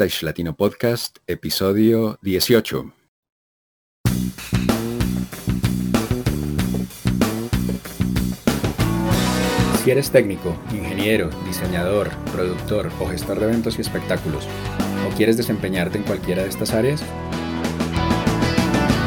Stage 0.00 0.24
Latino 0.24 0.56
Podcast, 0.56 1.18
episodio 1.26 2.18
18. 2.22 2.90
Si 9.84 9.90
eres 9.90 10.10
técnico, 10.10 10.56
ingeniero, 10.72 11.28
diseñador, 11.44 12.08
productor 12.32 12.90
o 12.98 13.08
gestor 13.08 13.40
de 13.40 13.44
eventos 13.44 13.76
y 13.76 13.82
espectáculos, 13.82 14.46
o 15.06 15.14
quieres 15.18 15.36
desempeñarte 15.36 15.98
en 15.98 16.04
cualquiera 16.04 16.44
de 16.44 16.48
estas 16.48 16.72
áreas, 16.72 17.02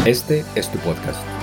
este 0.05 0.45
es 0.53 0.71
tu 0.71 0.77
podcast. 0.77 1.42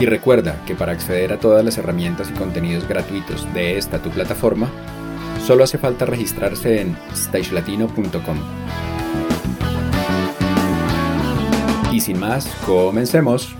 Y 0.00 0.06
recuerda 0.06 0.62
que 0.64 0.76
para 0.76 0.92
acceder 0.92 1.32
a 1.32 1.40
todas 1.40 1.64
las 1.64 1.76
herramientas 1.76 2.30
y 2.30 2.32
contenidos 2.38 2.86
gratuitos 2.86 3.52
de 3.52 3.78
esta 3.78 4.00
tu 4.00 4.10
plataforma, 4.10 4.70
solo 5.44 5.64
hace 5.64 5.76
falta 5.76 6.04
registrarse 6.04 6.80
en 6.80 6.96
stagelatino.com. 7.14 8.38
Y 11.92 12.00
sin 12.00 12.20
más, 12.20 12.46
comencemos. 12.64 13.56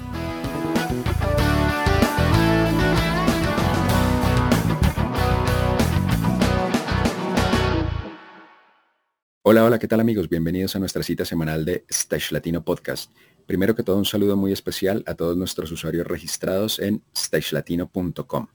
Hola, 9.51 9.65
hola, 9.65 9.79
¿qué 9.79 9.89
tal 9.89 10.01
amigos? 10.01 10.29
Bienvenidos 10.29 10.77
a 10.77 10.79
nuestra 10.79 11.03
cita 11.03 11.25
semanal 11.25 11.65
de 11.65 11.87
Stage 11.89 12.35
Latino 12.35 12.67
Podcast. 12.67 13.11
Primero 13.47 13.75
que 13.75 13.83
todo, 13.83 13.97
un 13.97 14.05
saludo 14.05 14.37
muy 14.37 14.53
especial 14.53 15.03
a 15.07 15.15
todos 15.15 15.39
nuestros 15.39 15.73
usuarios 15.73 16.07
registrados 16.07 16.79
en 16.79 17.03
stagelatino.com. 17.17 18.49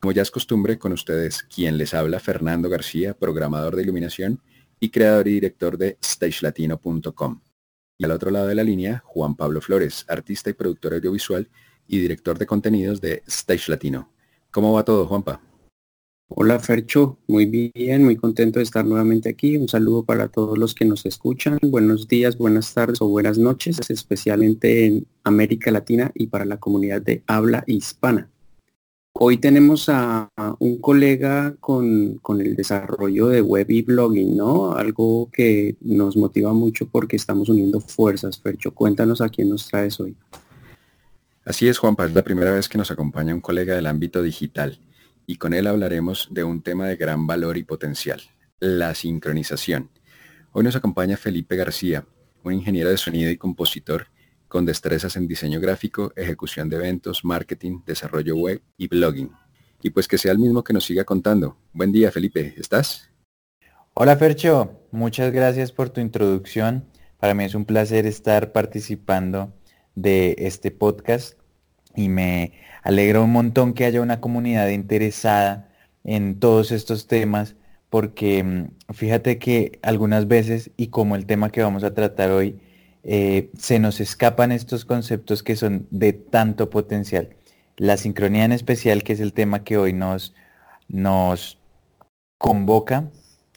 Como 0.00 0.12
ya 0.12 0.22
es 0.22 0.32
costumbre, 0.32 0.80
con 0.80 0.92
ustedes 0.92 1.44
quien 1.44 1.78
les 1.78 1.94
habla, 1.94 2.18
Fernando 2.18 2.68
García, 2.68 3.14
programador 3.14 3.76
de 3.76 3.84
iluminación 3.84 4.42
y 4.80 4.90
creador 4.90 5.28
y 5.28 5.34
director 5.34 5.78
de 5.78 5.96
stagelatino.com. 6.04 7.42
Y 7.96 8.04
al 8.04 8.10
otro 8.10 8.32
lado 8.32 8.48
de 8.48 8.56
la 8.56 8.64
línea, 8.64 9.04
Juan 9.06 9.36
Pablo 9.36 9.60
Flores, 9.60 10.06
artista 10.08 10.50
y 10.50 10.54
productor 10.54 10.94
audiovisual 10.94 11.48
y 11.86 12.00
director 12.00 12.36
de 12.36 12.46
contenidos 12.46 13.00
de 13.00 13.22
Stage 13.28 13.70
Latino. 13.70 14.10
¿Cómo 14.50 14.72
va 14.72 14.84
todo, 14.84 15.06
Juanpa? 15.06 15.40
Hola 16.32 16.60
Fercho, 16.60 17.18
muy 17.26 17.46
bien, 17.46 18.04
muy 18.04 18.14
contento 18.14 18.60
de 18.60 18.62
estar 18.62 18.84
nuevamente 18.84 19.28
aquí. 19.28 19.56
Un 19.56 19.68
saludo 19.68 20.04
para 20.04 20.28
todos 20.28 20.56
los 20.56 20.76
que 20.76 20.84
nos 20.84 21.04
escuchan. 21.04 21.58
Buenos 21.60 22.06
días, 22.06 22.38
buenas 22.38 22.72
tardes 22.72 23.02
o 23.02 23.08
buenas 23.08 23.36
noches, 23.36 23.80
especialmente 23.90 24.86
en 24.86 25.08
América 25.24 25.72
Latina 25.72 26.12
y 26.14 26.28
para 26.28 26.44
la 26.44 26.58
comunidad 26.58 27.02
de 27.02 27.24
habla 27.26 27.64
hispana. 27.66 28.30
Hoy 29.12 29.38
tenemos 29.38 29.88
a, 29.88 30.30
un 30.60 30.80
colega 30.80 31.56
con, 31.58 32.18
con, 32.18 32.40
el 32.40 32.54
desarrollo 32.54 33.26
de 33.26 33.42
web 33.42 33.68
y 33.68 33.82
blogging, 33.82 34.36
¿no? 34.36 34.74
Algo 34.74 35.28
que 35.32 35.74
nos 35.80 36.16
motiva 36.16 36.52
mucho 36.52 36.86
porque 36.86 37.16
estamos 37.16 37.48
uniendo 37.48 37.80
fuerzas. 37.80 38.40
Fercho, 38.40 38.72
cuéntanos 38.72 39.20
a 39.20 39.30
quién 39.30 39.48
nos 39.48 39.66
traes 39.66 39.98
hoy. 39.98 40.16
Así 41.44 41.66
es, 41.66 41.76
Juanpa, 41.78 42.06
es 42.06 42.14
la 42.14 42.22
primera 42.22 42.52
vez 42.52 42.68
que 42.68 42.78
nos 42.78 42.92
acompaña 42.92 43.34
un 43.34 43.40
colega 43.40 43.74
del 43.74 43.86
ámbito 43.86 44.22
digital 44.22 44.78
y 45.30 45.36
con 45.36 45.54
él 45.54 45.68
hablaremos 45.68 46.26
de 46.32 46.42
un 46.42 46.60
tema 46.60 46.88
de 46.88 46.96
gran 46.96 47.24
valor 47.24 47.56
y 47.56 47.62
potencial, 47.62 48.20
la 48.58 48.96
sincronización. 48.96 49.88
Hoy 50.50 50.64
nos 50.64 50.74
acompaña 50.74 51.16
Felipe 51.16 51.54
García, 51.54 52.04
un 52.42 52.54
ingeniero 52.54 52.90
de 52.90 52.96
sonido 52.96 53.30
y 53.30 53.36
compositor 53.36 54.08
con 54.48 54.66
destrezas 54.66 55.14
en 55.14 55.28
diseño 55.28 55.60
gráfico, 55.60 56.12
ejecución 56.16 56.68
de 56.68 56.78
eventos, 56.78 57.24
marketing, 57.24 57.82
desarrollo 57.86 58.34
web 58.34 58.60
y 58.76 58.88
blogging. 58.88 59.30
Y 59.80 59.90
pues 59.90 60.08
que 60.08 60.18
sea 60.18 60.32
el 60.32 60.40
mismo 60.40 60.64
que 60.64 60.72
nos 60.72 60.84
siga 60.84 61.04
contando. 61.04 61.56
Buen 61.72 61.92
día, 61.92 62.10
Felipe, 62.10 62.52
¿estás? 62.56 63.08
Hola, 63.94 64.16
Fercho. 64.16 64.80
Muchas 64.90 65.32
gracias 65.32 65.70
por 65.70 65.90
tu 65.90 66.00
introducción. 66.00 66.86
Para 67.20 67.34
mí 67.34 67.44
es 67.44 67.54
un 67.54 67.66
placer 67.66 68.04
estar 68.04 68.50
participando 68.50 69.54
de 69.94 70.34
este 70.38 70.72
podcast 70.72 71.39
y 72.04 72.08
me 72.08 72.52
alegra 72.82 73.20
un 73.20 73.32
montón 73.32 73.74
que 73.74 73.84
haya 73.84 74.00
una 74.00 74.20
comunidad 74.20 74.68
interesada 74.68 75.68
en 76.04 76.40
todos 76.40 76.72
estos 76.72 77.06
temas 77.06 77.56
porque 77.90 78.42
mm, 78.42 78.92
fíjate 78.94 79.38
que 79.38 79.78
algunas 79.82 80.28
veces 80.28 80.70
y 80.76 80.88
como 80.88 81.16
el 81.16 81.26
tema 81.26 81.50
que 81.50 81.62
vamos 81.62 81.84
a 81.84 81.94
tratar 81.94 82.30
hoy 82.30 82.58
eh, 83.02 83.50
se 83.58 83.78
nos 83.78 84.00
escapan 84.00 84.52
estos 84.52 84.84
conceptos 84.84 85.42
que 85.42 85.56
son 85.56 85.86
de 85.90 86.12
tanto 86.12 86.70
potencial. 86.70 87.30
La 87.76 87.96
sincronía 87.96 88.44
en 88.44 88.52
especial, 88.52 89.02
que 89.02 89.14
es 89.14 89.20
el 89.20 89.32
tema 89.32 89.64
que 89.64 89.78
hoy 89.78 89.94
nos, 89.94 90.34
nos 90.88 91.58
convoca, 92.38 93.10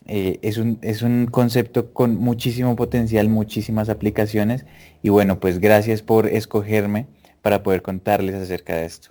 eh, 0.05 0.39
es, 0.41 0.57
un, 0.57 0.79
es 0.81 1.01
un 1.01 1.27
concepto 1.27 1.93
con 1.93 2.15
muchísimo 2.15 2.75
potencial, 2.75 3.29
muchísimas 3.29 3.89
aplicaciones 3.89 4.65
y 5.01 5.09
bueno, 5.09 5.39
pues 5.39 5.59
gracias 5.59 6.01
por 6.01 6.27
escogerme 6.27 7.07
para 7.43 7.61
poder 7.61 7.83
contarles 7.83 8.33
acerca 8.33 8.77
de 8.77 8.85
esto. 8.85 9.09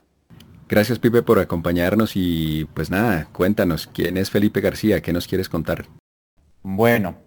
Gracias 0.69 0.99
Pipe 0.99 1.23
por 1.23 1.39
acompañarnos 1.39 2.13
y 2.15 2.65
pues 2.73 2.91
nada, 2.91 3.29
cuéntanos, 3.31 3.87
¿quién 3.87 4.17
es 4.17 4.31
Felipe 4.31 4.63
García? 4.63 5.03
¿Qué 5.03 5.13
nos 5.13 5.29
quieres 5.29 5.51
contar? 5.51 5.85
Bueno, 6.63 7.19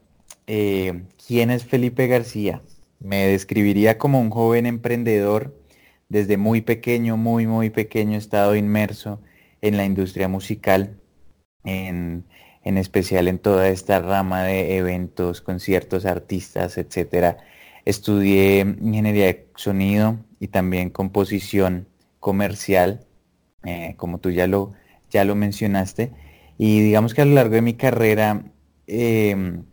eh, 0.47 1.03
¿quién 1.27 1.51
es 1.51 1.63
Felipe 1.63 2.07
García? 2.07 2.63
Me 2.99 3.27
describiría 3.27 3.99
como 3.99 4.19
un 4.19 4.31
joven 4.31 4.65
emprendedor. 4.65 5.55
Desde 6.09 6.38
muy 6.38 6.61
pequeño, 6.61 7.17
muy, 7.17 7.45
muy 7.45 7.69
pequeño 7.69 8.15
he 8.15 8.17
estado 8.17 8.55
inmerso 8.55 9.21
en 9.61 9.77
la 9.77 9.85
industria 9.85 10.27
musical, 10.27 10.97
en, 11.63 12.25
en 12.63 12.77
especial 12.77 13.27
en 13.27 13.38
toda 13.38 13.69
esta 13.69 13.99
rama 13.99 14.44
de 14.44 14.77
eventos, 14.77 15.41
conciertos, 15.41 16.05
artistas, 16.05 16.79
etcétera. 16.79 17.38
Estudié 17.85 18.61
ingeniería 18.61 19.25
de 19.27 19.47
sonido 19.55 20.17
y 20.40 20.47
también 20.47 20.90
composición 20.90 21.88
comercial, 22.19 23.06
eh, 23.63 23.96
como 23.97 24.19
tú 24.19 24.31
ya 24.31 24.47
lo, 24.47 24.73
ya 25.09 25.25
lo 25.25 25.35
mencionaste. 25.35 26.12
Y 26.57 26.81
digamos 26.81 27.13
que 27.13 27.22
a 27.22 27.25
lo 27.25 27.34
largo 27.34 27.56
de 27.56 27.62
mi 27.62 27.73
carrera 27.73 28.44
em, 28.88 29.63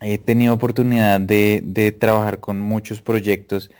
he 0.00 0.18
tenido 0.18 0.54
oportunidad 0.54 1.20
de, 1.20 1.96
trabajar 1.98 2.40
con 2.40 2.60
muchos 2.60 3.02
proyectos 3.02 3.70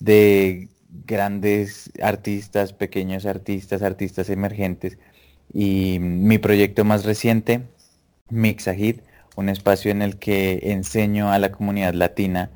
de 0.00 0.68
grandes 1.06 1.90
artistas, 2.02 2.72
pequeños 2.72 3.26
artistas, 3.26 3.82
artistas 3.82 4.30
emergentes. 4.30 4.98
Y 5.52 5.98
mi 6.00 6.38
proyecto 6.38 6.84
más 6.84 7.04
reciente, 7.04 7.62
Mixahit, 8.30 9.02
un 9.36 9.48
espacio 9.48 9.90
en 9.90 10.02
el 10.02 10.18
que 10.18 10.60
enseño 10.72 11.30
a 11.30 11.38
la 11.38 11.52
comunidad 11.52 11.94
latina 11.94 12.50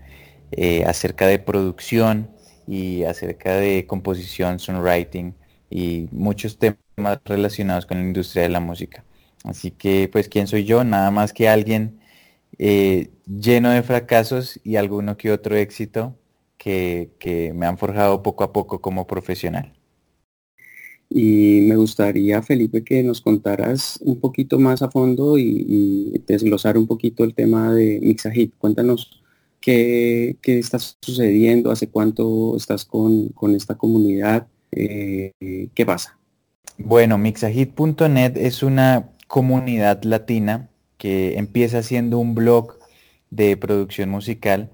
eh, 0.53 0.85
acerca 0.85 1.27
de 1.27 1.39
producción 1.39 2.31
y 2.71 3.03
acerca 3.03 3.57
de 3.57 3.85
composición, 3.85 4.61
songwriting 4.61 5.35
y 5.71 6.07
muchos 6.13 6.57
temas 6.57 7.19
relacionados 7.25 7.85
con 7.85 7.99
la 7.99 8.05
industria 8.05 8.45
de 8.45 8.49
la 8.49 8.61
música. 8.61 9.05
Así 9.43 9.73
que, 9.73 10.09
pues, 10.13 10.29
¿quién 10.29 10.47
soy 10.47 10.65
yo? 10.65 10.85
Nada 10.85 11.11
más 11.11 11.33
que 11.33 11.49
alguien 11.49 11.99
eh, 12.59 13.11
lleno 13.27 13.71
de 13.71 13.83
fracasos 13.83 14.61
y 14.63 14.77
alguno 14.77 15.17
que 15.17 15.33
otro 15.33 15.57
éxito 15.57 16.17
que, 16.59 17.11
me 17.57 17.67
han 17.67 17.77
forjado 17.77 18.23
poco 18.23 18.45
a 18.45 18.53
poco 18.53 18.81
como 18.81 19.05
profesional. 19.09 19.73
Y 21.09 21.63
me 21.63 21.75
gustaría, 21.75 22.41
Felipe, 22.41 22.85
que 22.85 23.03
nos 23.03 23.21
contaras 23.21 23.99
un 24.03 24.21
poquito 24.21 24.61
más 24.61 24.81
a 24.83 24.91
fondo 24.93 25.39
y, 25.39 25.65
y 25.69 26.23
desglosar 26.25 26.79
un 26.79 26.87
poquito 26.87 27.25
el 27.25 27.35
tema 27.35 27.75
de 27.75 27.99
Mixahit. 28.01 28.55
Cuéntanos 28.59 29.20
¿Qué, 29.61 30.37
está 30.43 30.79
sucediendo? 30.79 31.71
¿Hace 31.71 31.89
cuánto 31.89 32.57
estás 32.57 32.85
con, 32.85 33.33
esta 33.55 33.77
comunidad? 33.77 34.47
Eh, 34.73 35.33
¿Qué 35.75 35.87
pasa? 35.87 36.19
Bueno, 36.79 37.19
mixahit.net 37.19 38.37
es 38.37 38.63
una 38.63 39.11
comunidad 39.27 40.03
latina 40.05 40.71
que 40.97 41.39
empieza 41.39 41.83
siendo 41.83 42.19
un 42.19 42.35
blog 42.35 42.79
de 43.31 43.57
producción 43.57 44.11
musical 44.11 44.71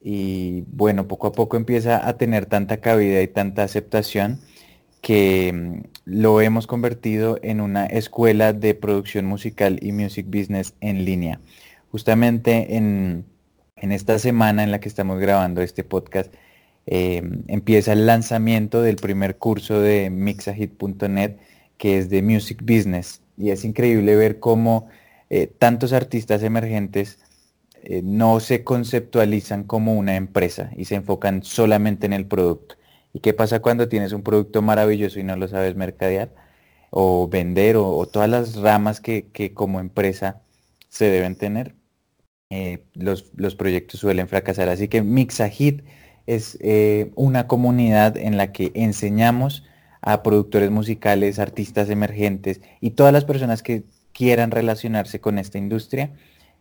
y 0.00 0.62
bueno, 0.68 1.08
poco 1.08 1.28
a 1.28 1.32
poco 1.32 1.56
empieza 1.56 2.06
a 2.06 2.16
tener 2.16 2.46
tanta 2.46 2.76
cabida 2.76 3.22
y 3.22 3.28
tanta 3.28 3.62
aceptación 3.64 4.38
que 5.00 5.52
mm, 5.52 5.82
lo 6.04 6.40
hemos 6.40 6.66
convertido 6.66 7.38
en 7.42 7.60
una 7.60 7.86
escuela 7.86 8.52
de 8.52 8.74
producción 8.74 9.26
musical 9.26 9.78
y 9.82 9.92
music 9.92 10.26
business 10.28 10.74
en 10.80 11.04
línea 11.04 11.40
Justamente 11.90 12.76
en, 12.76 13.24
esta 13.76 14.18
semana 14.18 14.62
en 14.62 14.70
la 14.70 14.80
que 14.80 14.88
estamos 14.88 15.18
grabando 15.18 15.62
este 15.62 15.84
podcast, 15.84 16.32
eh, 16.86 17.22
empieza 17.48 17.92
el 17.92 18.06
lanzamiento 18.06 18.82
del 18.82 18.96
primer 18.96 19.38
curso 19.38 19.80
de 19.80 20.10
mixahit.net 20.10 21.36
que 21.78 21.98
es 21.98 22.08
de 22.10 22.22
Music 22.22 22.62
Business. 22.62 23.22
Y 23.36 23.50
es 23.50 23.64
increíble 23.64 24.16
ver 24.16 24.40
cómo 24.40 24.88
eh, 25.30 25.46
tantos 25.46 25.92
artistas 25.92 26.42
emergentes 26.42 27.18
eh, 27.82 28.02
no 28.02 28.40
se 28.40 28.64
conceptualizan 28.64 29.64
como 29.64 29.94
una 29.94 30.16
empresa 30.16 30.70
y 30.76 30.86
se 30.86 30.96
enfocan 30.96 31.42
solamente 31.42 32.06
en 32.06 32.12
el 32.12 32.26
producto. 32.26 32.76
¿Y 33.12 33.20
qué 33.20 33.34
pasa 33.34 33.60
cuando 33.60 33.88
tienes 33.88 34.12
un 34.12 34.22
producto 34.22 34.62
maravilloso 34.62 35.20
y 35.20 35.24
no 35.24 35.36
lo 35.36 35.48
sabes 35.48 35.76
mercadear 35.76 36.30
o 36.90 37.28
vender 37.28 37.76
o, 37.76 38.06
todas 38.06 38.28
las 38.28 38.56
ramas 38.56 39.00
que, 39.00 39.52
como 39.54 39.80
empresa 39.80 40.42
se 40.88 41.06
deben 41.06 41.36
tener? 41.36 41.74
Eh, 42.50 42.84
los, 42.94 43.22
proyectos 43.56 44.00
suelen 44.00 44.28
fracasar. 44.28 44.68
Así 44.68 44.88
que 44.88 45.02
Mixahit 45.02 45.82
es 46.26 46.58
una 47.14 47.46
comunidad 47.46 48.16
en 48.16 48.36
la 48.36 48.50
que 48.50 48.72
enseñamos 48.74 49.62
a 50.06 50.22
productores 50.22 50.70
musicales, 50.70 51.38
artistas 51.38 51.90
emergentes 51.90 52.60
y 52.80 52.90
todas 52.90 53.12
las 53.12 53.24
personas 53.24 53.62
que 53.62 53.82
quieran 54.12 54.52
relacionarse 54.52 55.20
con 55.20 55.36
esta 55.38 55.58
industria, 55.58 56.10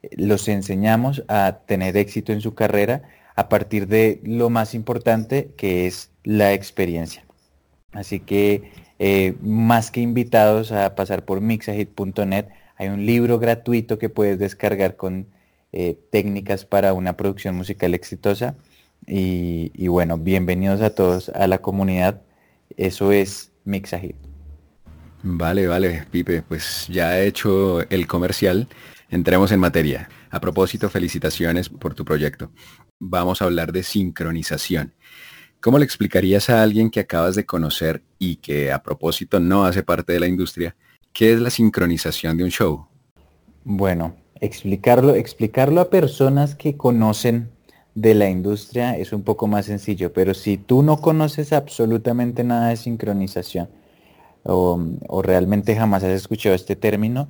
eh, 0.02 0.10
los 0.18 0.48
enseñamos 0.48 1.24
a 1.28 1.60
tener 1.66 1.96
éxito 1.96 2.34
en 2.34 2.42
su 2.42 2.56
carrera 2.56 3.04
a 3.36 3.48
partir 3.48 3.88
de 3.88 4.20
lo 4.24 4.50
más 4.50 4.74
importante 4.74 5.52
que 5.58 5.86
es 5.86 6.12
la 6.24 6.54
experiencia. 6.54 7.24
Así 7.94 8.20
que 8.20 8.72
eh, 8.98 9.36
más 9.42 9.92
que 9.92 10.02
invitados 10.02 10.72
a 10.72 10.96
pasar 10.96 11.24
por 11.24 11.40
mixahit.net, 11.40 12.48
hay 12.78 12.88
un 12.88 13.06
libro 13.06 13.40
gratuito 13.40 14.00
que 14.00 14.10
puedes 14.10 14.40
descargar 14.40 14.96
con 14.96 15.28
eh, 15.76 16.00
técnicas 16.10 16.66
para 16.66 16.94
una 16.94 17.18
producción 17.18 17.56
musical 17.56 17.94
exitosa. 17.94 18.56
Y, 19.06 19.72
y, 19.76 19.88
bueno, 19.90 20.18
bienvenidos 20.18 20.82
a 20.82 20.96
todos 20.96 21.30
a 21.30 21.48
la 21.48 21.60
comunidad. 21.60 22.22
Eso 22.78 23.12
es 23.12 23.52
Mixahit. 23.66 24.16
Vale, 25.22 25.68
vale, 25.68 26.06
Pipe, 26.10 26.44
pues 26.44 26.88
ya 26.90 27.20
he 27.20 27.28
hecho 27.28 27.82
el 27.90 28.08
comercial. 28.08 28.68
Entremos 29.10 29.52
en 29.52 29.60
materia. 29.60 30.10
A 30.30 30.40
propósito, 30.40 30.90
felicitaciones 30.90 31.68
por 31.68 31.94
tu 31.94 32.06
proyecto. 32.06 32.52
Vamos 33.00 33.42
a 33.42 33.46
hablar 33.46 33.72
de 33.72 33.84
sincronización. 33.84 34.94
¿Cómo 35.60 35.78
le 35.78 35.86
explicarías 35.86 36.50
a 36.50 36.62
alguien 36.62 36.90
que 36.90 37.02
acabas 37.02 37.36
de 37.36 37.46
conocer 37.46 38.04
y 38.18 38.38
que 38.38 38.72
a 38.72 38.82
propósito 38.82 39.40
no 39.40 39.66
hace 39.66 39.84
parte 39.84 40.14
de 40.14 40.20
la 40.20 40.28
industria, 40.28 40.76
qué 41.12 41.34
es 41.34 41.42
la 41.42 41.50
sincronización 41.50 42.38
de 42.38 42.44
un 42.44 42.52
show? 42.52 42.88
Bueno, 43.64 44.16
explicarlo, 44.40 45.16
explicarlo 45.16 45.82
a 45.82 45.90
personas 45.90 46.56
que 46.56 46.78
conocen 46.78 47.50
de 47.96 48.14
la 48.14 48.30
industria 48.30 48.98
es 48.98 49.14
un 49.14 49.24
poco 49.24 49.48
más 49.48 49.66
sencillo, 49.66 50.12
pero 50.14 50.34
si 50.34 50.58
tú 50.58 50.84
no 50.84 50.98
conoces 50.98 51.54
absolutamente 51.54 52.44
nada 52.44 52.70
de 52.70 52.78
sincronización, 52.78 53.70
o, 54.44 55.22
realmente 55.24 55.76
jamás 55.76 56.04
has 56.04 56.12
escuchado 56.12 56.56
este 56.56 56.76
término, 56.76 57.30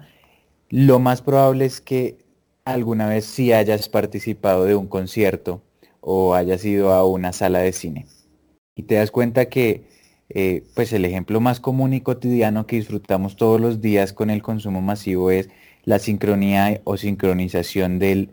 lo 0.69 1.00
más 1.00 1.22
probable 1.22 1.66
es 1.66 1.80
que 1.80 2.18
alguna 2.66 3.07
vez 3.07 3.25
sí 3.25 3.54
hayas 3.54 3.88
participado 3.88 4.66
de 4.66 4.75
un 4.75 4.88
concierto 4.88 5.62
o 6.02 6.34
hayas 6.34 6.66
ido 6.66 6.92
a 6.92 7.06
una 7.06 7.31
sala 7.31 7.60
de 7.60 7.72
cine. 7.72 8.07
Y 8.75 8.84
te 8.84 8.96
das 8.96 9.12
cuenta 9.12 9.46
que 9.46 9.88
eh, 10.30 10.63
pues 10.74 10.92
el 10.92 11.06
ejemplo 11.06 11.40
más 11.40 11.60
común 11.60 11.94
y 11.94 12.02
cotidiano 12.02 12.66
que 12.66 12.78
disfrutamos 12.78 13.38
todos 13.38 13.62
los 13.62 13.80
días 13.80 14.12
con 14.12 14.30
el 14.30 14.42
consumo 14.42 14.81
masivo 14.81 15.31
es 15.31 15.50
la 15.86 16.00
sincronía 16.00 16.82
o 16.84 16.98
sincronización 16.98 18.00
del 18.00 18.32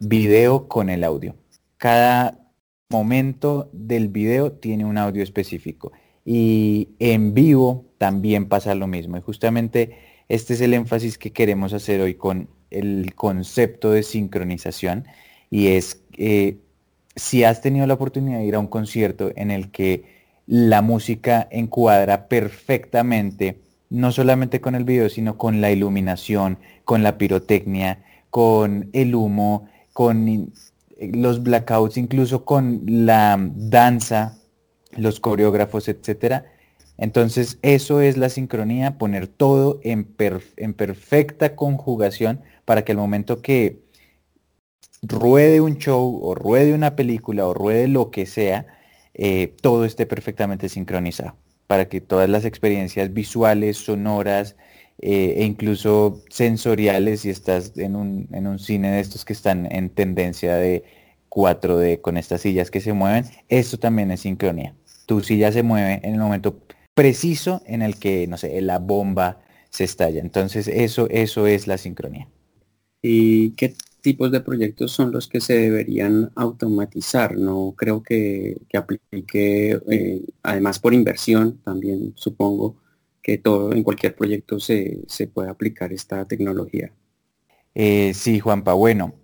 video 0.00 0.68
con 0.68 0.90
el 0.90 1.04
audio. 1.04 1.34
Cada 1.76 2.52
momento 2.90 3.70
del 3.72 4.08
video 4.08 4.52
tiene 4.52 4.84
un 4.84 4.98
audio 4.98 5.22
específico 5.22 5.92
y 6.24 6.88
en 6.98 7.34
vivo 7.34 7.86
también 7.98 8.48
pasa 8.48 8.74
lo 8.74 8.86
mismo. 8.86 9.16
Y 9.16 9.20
justamente 9.20 9.96
este 10.28 10.54
es 10.54 10.60
el 10.60 10.74
énfasis 10.74 11.16
que 11.16 11.32
queremos 11.32 11.72
hacer 11.72 12.00
hoy 12.00 12.14
con 12.14 12.48
el 12.70 13.14
concepto 13.14 13.92
de 13.92 14.02
sincronización 14.02 15.06
y 15.50 15.68
es 15.68 16.02
si 17.16 17.44
has 17.44 17.60
tenido 17.62 17.86
la 17.86 17.94
oportunidad 17.94 18.38
de 18.38 18.46
ir 18.46 18.54
a 18.54 18.58
un 18.58 18.66
concierto 18.66 19.30
en 19.34 19.50
el 19.50 19.70
que 19.70 20.04
la 20.46 20.82
música 20.82 21.46
encuadra 21.50 22.28
perfectamente, 22.28 23.60
no 23.90 24.12
solamente 24.12 24.60
con 24.60 24.74
el 24.74 24.84
video, 24.84 25.08
sino 25.08 25.38
con 25.38 25.60
la 25.60 25.70
iluminación, 25.70 26.58
con 26.84 27.02
la 27.02 27.18
pirotecnia, 27.18 28.04
con 28.30 28.90
el 28.92 29.14
humo, 29.14 29.68
con 29.92 30.52
los 30.98 31.42
blackouts, 31.42 31.96
incluso 31.96 32.44
con 32.44 32.82
la 32.86 33.36
danza 33.38 34.38
los 34.96 35.20
coreógrafos, 35.20 35.88
etcétera. 35.88 36.46
Entonces, 36.96 37.58
eso 37.62 38.00
es 38.00 38.16
la 38.16 38.28
sincronía, 38.28 38.98
poner 38.98 39.28
todo 39.28 39.80
en, 39.84 40.14
en 40.56 40.74
perfecta 40.74 41.54
conjugación 41.54 42.40
para 42.64 42.84
que 42.84 42.92
el 42.92 42.98
momento 42.98 43.40
que 43.40 43.80
ruede 45.02 45.60
un 45.60 45.78
show 45.78 46.18
o 46.22 46.34
ruede 46.34 46.74
una 46.74 46.96
película 46.96 47.46
o 47.46 47.54
ruede 47.54 47.86
lo 47.86 48.10
que 48.10 48.26
sea, 48.26 48.66
eh, 49.14 49.54
todo 49.62 49.84
esté 49.84 50.06
perfectamente 50.06 50.68
sincronizado, 50.68 51.36
para 51.68 51.88
que 51.88 52.00
todas 52.00 52.28
las 52.28 52.44
experiencias 52.44 53.12
visuales, 53.12 53.76
sonoras 53.76 54.56
eh, 55.00 55.34
e 55.38 55.44
incluso 55.44 56.24
sensoriales, 56.30 57.20
si 57.20 57.30
estás 57.30 57.78
en 57.78 57.94
un, 57.94 58.28
en 58.32 58.48
un 58.48 58.58
cine 58.58 58.90
de 58.90 59.00
estos 59.00 59.24
que 59.24 59.32
están 59.32 59.70
en 59.70 59.90
tendencia 59.90 60.56
de 60.56 60.82
4D 61.28 62.00
con 62.00 62.16
estas 62.16 62.40
sillas 62.40 62.72
que 62.72 62.80
se 62.80 62.92
mueven, 62.92 63.26
esto 63.48 63.78
también 63.78 64.10
es 64.10 64.22
sincronía 64.22 64.74
tu 65.08 65.22
silla 65.22 65.50
se 65.50 65.62
mueve 65.62 66.00
en 66.02 66.12
el 66.12 66.20
momento 66.20 66.60
preciso 66.94 67.62
en 67.64 67.80
el 67.80 67.96
que, 67.96 68.26
no 68.26 68.36
sé, 68.36 68.60
la 68.60 68.78
bomba 68.78 69.40
se 69.70 69.84
estalla. 69.84 70.20
Entonces, 70.20 70.68
eso, 70.68 71.08
eso 71.08 71.46
es 71.46 71.66
la 71.66 71.78
sincronía. 71.78 72.28
¿Y 73.00 73.52
qué 73.52 73.74
tipos 74.00 74.30
de 74.30 74.40
proyectos 74.40 74.92
son 74.92 75.12
los 75.12 75.28
que 75.28 75.40
se 75.40 75.54
deberían 75.54 76.30
automatizar? 76.34 77.36
No 77.36 77.74
creo 77.76 78.02
que, 78.02 78.56
aplique, 78.74 79.78
eh, 79.90 80.22
además 80.42 80.78
por 80.78 80.94
inversión, 80.94 81.58
también 81.64 82.12
supongo 82.16 82.76
que 83.22 83.38
todo, 83.38 83.72
en 83.72 83.82
cualquier 83.82 84.14
proyecto 84.14 84.58
se, 84.60 85.04
puede 85.32 85.50
aplicar 85.50 85.92
esta 85.92 86.24
tecnología. 86.26 86.92
Eh, 87.74 88.12
sí, 88.14 88.40
Juanpa, 88.40 88.72
bueno, 88.72 89.14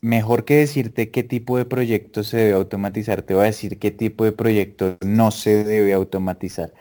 mejor 0.00 0.44
que 0.44 0.56
decirte 0.56 1.10
qué 1.10 1.22
tipo 1.22 1.58
de 1.58 1.64
proyecto 1.64 2.22
se 2.22 2.36
debe 2.36 2.52
automatizar, 2.52 3.22
te 3.22 3.34
voy 3.34 3.44
a 3.44 3.46
decir 3.46 3.78
qué 3.78 3.90
tipo 3.90 4.24
de 4.24 4.32
proyecto 4.32 4.98
no 5.04 5.30
se 5.30 5.64
debe 5.64 5.92
automatizar. 5.92 6.72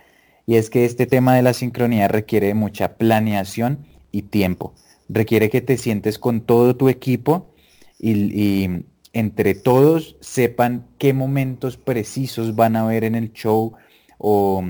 Y 0.46 0.56
es 0.56 0.70
que 0.70 0.86
este 0.86 1.06
tema 1.06 1.36
de 1.36 1.42
la 1.42 1.54
sincronía 1.54 2.08
requiere 2.08 2.54
mucha 2.54 2.98
planeación 2.98 3.86
y 4.12 4.24
tiempo. 4.24 4.74
Requiere 5.10 5.50
que 5.50 5.62
te 5.62 5.78
sientes 5.78 6.20
con 6.20 6.42
todo 6.42 6.76
tu 6.76 6.90
equipo 6.90 7.54
y, 8.00 8.70
entre 9.16 9.54
todos 9.54 10.18
sepan 10.22 10.88
qué 10.98 11.14
momentos 11.14 11.78
precisos 11.78 12.56
van 12.56 12.76
a 12.76 12.86
ver 12.86 13.04
en 13.04 13.14
el 13.14 13.32
show 13.32 13.74
o 14.18 14.64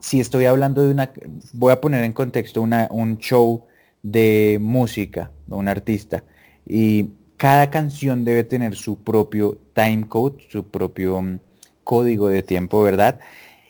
si 0.00 0.20
estoy 0.20 0.44
hablando 0.44 0.84
de 0.84 0.92
una, 0.92 1.10
voy 1.52 1.72
a 1.72 1.80
poner 1.80 2.04
en 2.04 2.12
contexto 2.12 2.62
una, 2.62 2.86
un 2.90 3.18
show 3.18 3.66
de 4.02 4.58
música, 4.60 5.32
un 5.48 5.66
artista, 5.66 6.22
y 6.66 7.10
cada 7.36 7.70
canción 7.70 8.24
debe 8.24 8.44
tener 8.44 8.76
su 8.76 9.02
propio 9.02 9.58
time 9.72 10.06
code, 10.06 10.46
su 10.50 10.64
propio 10.68 11.20
mm, 11.20 11.38
código 11.82 12.28
de 12.28 12.42
tiempo, 12.42 12.82
¿verdad? 12.82 13.18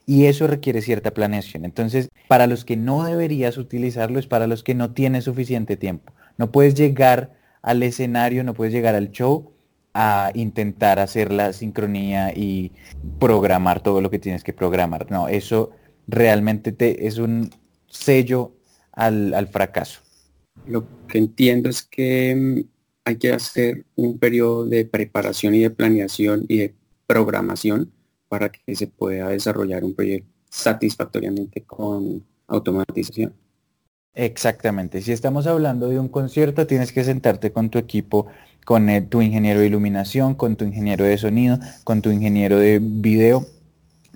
Y 0.06 0.26
eso 0.26 0.46
requiere 0.46 0.82
cierta 0.82 1.12
planeación. 1.12 1.64
Entonces, 1.64 2.10
para 2.28 2.46
los 2.46 2.64
que 2.64 2.76
no 2.76 3.04
deberías 3.04 3.56
utilizarlo 3.56 4.18
es 4.18 4.26
para 4.26 4.46
los 4.46 4.62
que 4.62 4.74
no 4.74 4.92
tienes 4.92 5.24
suficiente 5.24 5.76
tiempo. 5.76 6.12
No 6.36 6.52
puedes 6.52 6.74
llegar 6.74 7.32
al 7.62 7.82
escenario, 7.82 8.44
no 8.44 8.54
puedes 8.54 8.74
llegar 8.74 8.94
al 8.94 9.10
show 9.10 9.52
a 9.94 10.30
intentar 10.34 10.98
hacer 10.98 11.32
la 11.32 11.52
sincronía 11.52 12.32
y 12.34 12.72
programar 13.18 13.82
todo 13.82 14.00
lo 14.00 14.10
que 14.10 14.18
tienes 14.18 14.44
que 14.44 14.52
programar. 14.52 15.10
No, 15.10 15.28
eso 15.28 15.70
realmente 16.06 16.72
te, 16.72 17.06
es 17.06 17.18
un 17.18 17.50
sello 17.86 18.52
al, 18.92 19.32
al 19.32 19.48
fracaso. 19.48 20.00
Lo 20.66 20.86
que 21.06 21.18
entiendo 21.18 21.70
es 21.70 21.82
que 21.82 22.34
mm, 22.34 22.60
hay 23.04 23.16
que 23.16 23.32
hacer 23.32 23.84
un 23.94 24.18
periodo 24.18 24.66
de 24.66 24.84
preparación 24.84 25.54
y 25.54 25.60
de 25.60 25.70
planeación 25.70 26.44
y 26.48 26.58
de 26.58 26.74
programación 27.06 27.92
para 28.34 28.50
que 28.50 28.74
se 28.74 28.88
pueda 28.88 29.28
desarrollar 29.28 29.84
un 29.84 29.94
proyecto 29.94 30.28
satisfactoriamente 30.50 31.62
con 31.62 32.24
automatización. 32.48 33.32
Exactamente. 34.12 35.02
Si 35.02 35.12
estamos 35.12 35.46
hablando 35.46 35.88
de 35.88 36.00
un 36.00 36.08
concierto, 36.08 36.66
tienes 36.66 36.90
que 36.90 37.04
sentarte 37.04 37.52
con 37.52 37.70
tu 37.70 37.78
equipo, 37.78 38.26
con 38.64 38.88
tu 39.08 39.22
ingeniero 39.22 39.60
de 39.60 39.68
iluminación, 39.68 40.34
con 40.34 40.56
tu 40.56 40.64
ingeniero 40.64 41.04
de 41.04 41.16
sonido, 41.16 41.60
con 41.84 42.02
tu 42.02 42.10
ingeniero 42.10 42.58
de 42.58 42.80
video. 42.82 43.46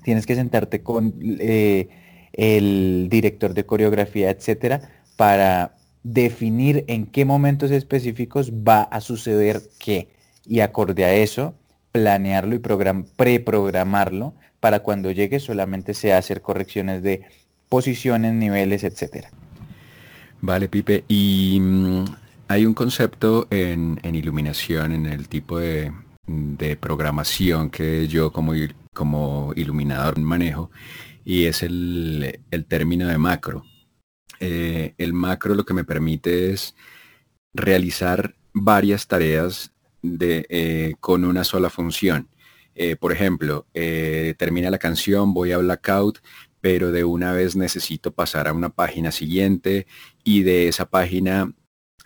Tienes 0.02 0.26
que 0.26 0.34
sentarte 0.34 0.82
con 0.82 1.14
eh, 1.22 1.88
el 2.32 3.06
director 3.08 3.54
de 3.54 3.66
coreografía, 3.66 4.30
etcétera, 4.30 4.80
para 5.16 5.76
definir 6.02 6.84
en 6.88 7.06
qué 7.06 7.25
momentos 7.25 7.70
específicos 7.70 8.50
va 8.52 8.82
a 8.82 9.00
suceder 9.00 9.62
qué 9.78 10.08
y 10.44 10.58
acorde 10.58 11.04
a 11.04 11.14
eso 11.14 11.54
planearlo 11.92 12.54
y 12.54 12.59
preprogramarlo 12.59 14.35
para 14.61 14.80
cuando 14.80 15.11
llegue 15.11 15.40
solamente 15.40 15.95
sea 15.95 16.18
hacer 16.18 16.42
correcciones 16.42 17.02
de 17.02 17.23
posiciones, 17.68 18.35
niveles, 18.35 18.85
etcétera. 18.85 19.30
Vale, 20.40 20.68
Pipe. 20.68 21.04
Y 21.09 21.59
mm, 21.61 22.04
hay 22.49 22.66
un 22.66 22.75
concepto 22.75 23.47
en, 23.50 23.99
iluminación, 24.02 24.92
en 24.92 25.07
el 25.07 25.28
tipo 25.28 25.59
de, 25.59 25.92
programación 26.80 27.71
que 27.71 28.07
yo 28.09 28.33
como, 28.33 28.52
como 28.92 29.52
iluminador 29.57 30.18
manejo, 30.18 30.71
y 31.25 31.47
es 31.47 31.62
el, 31.62 32.40
término 32.68 33.07
de 33.07 33.18
macro. 33.18 33.64
Eh, 34.40 34.95
el 34.99 35.12
macro 35.12 35.54
lo 35.54 35.64
que 35.64 35.75
me 35.75 35.85
permite 35.85 36.52
es 36.52 36.76
realizar 37.52 38.35
varias 38.52 39.07
tareas 39.09 39.73
de, 40.02 40.46
eh, 40.48 40.94
con 41.00 41.24
una 41.24 41.44
sola 41.44 41.70
función. 41.70 42.28
Eh, 42.74 42.96
por 42.96 43.12
ejemplo, 43.12 43.66
termina 43.72 44.70
la 44.70 44.78
canción, 44.78 45.34
voy 45.34 45.50
a 45.50 45.58
blackout, 45.58 46.20
pero 46.60 46.92
de 46.92 47.04
una 47.04 47.32
vez 47.32 47.56
necesito 47.56 48.12
pasar 48.12 48.48
a 48.48 48.52
una 48.52 48.70
página 48.70 49.12
siguiente 49.12 49.86
y 50.24 50.42
de 50.42 50.68
esa 50.68 50.88
página 50.88 51.52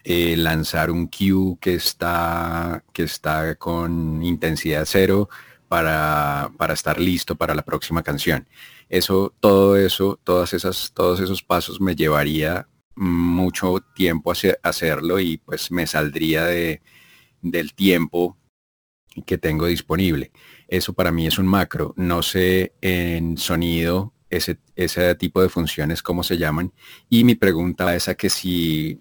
eh, 0.05 0.37
lanzar 0.37 0.91
un 0.91 1.09
queue 1.09 1.57
que 1.61 1.75
está, 1.75 2.85
que 2.93 3.05
está 3.05 3.55
con 3.55 4.23
intensidad 4.23 4.85
cero 4.85 5.29
para, 5.69 6.51
para, 6.59 6.75
estar 6.75 7.01
listo 7.01 7.37
para 7.37 7.55
la 7.55 7.63
próxima 7.63 8.03
canción. 8.03 8.49
Eso, 8.89 9.33
todo 9.41 9.77
eso, 9.77 10.19
todas 10.25 10.55
esas, 10.55 10.93
todos 10.93 11.21
esos 11.21 11.43
pasos 11.43 11.81
me 11.81 11.95
llevaría 11.95 12.67
mucho 12.97 13.81
tiempo 13.95 14.33
hacerlo 14.63 15.21
y 15.21 15.39
pues 15.39 15.71
me 15.71 15.87
saldría 15.87 16.47
de, 16.47 16.83
del 17.43 17.75
tiempo 17.75 18.37
que 19.27 19.39
tengo 19.39 19.67
disponible. 19.67 20.33
Eso 20.69 20.95
para 20.95 21.13
mí 21.13 21.27
es 21.27 21.39
un 21.39 21.47
macro. 21.47 21.93
No 21.97 22.23
sé 22.23 22.73
en 22.81 23.37
sonido 23.37 24.15
ese, 24.31 25.15
tipo 25.17 25.43
de 25.43 25.49
funciones, 25.49 26.03
cómo 26.03 26.23
se 26.23 26.39
llaman. 26.39 26.73
Y 27.09 27.25
mi 27.25 27.35
pregunta 27.35 27.95
es 27.95 28.09
a 28.09 28.15
que 28.15 28.31
si 28.31 28.99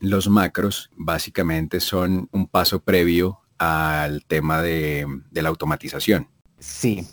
los 0.00 0.28
macros 0.28 0.90
básicamente 0.96 1.80
son 1.80 2.28
un 2.32 2.46
paso 2.46 2.80
previo 2.80 3.40
al 3.58 4.24
tema 4.24 4.62
de, 4.62 5.06
la 5.32 5.48
automatización. 5.48 6.28
Sí. 6.58 7.06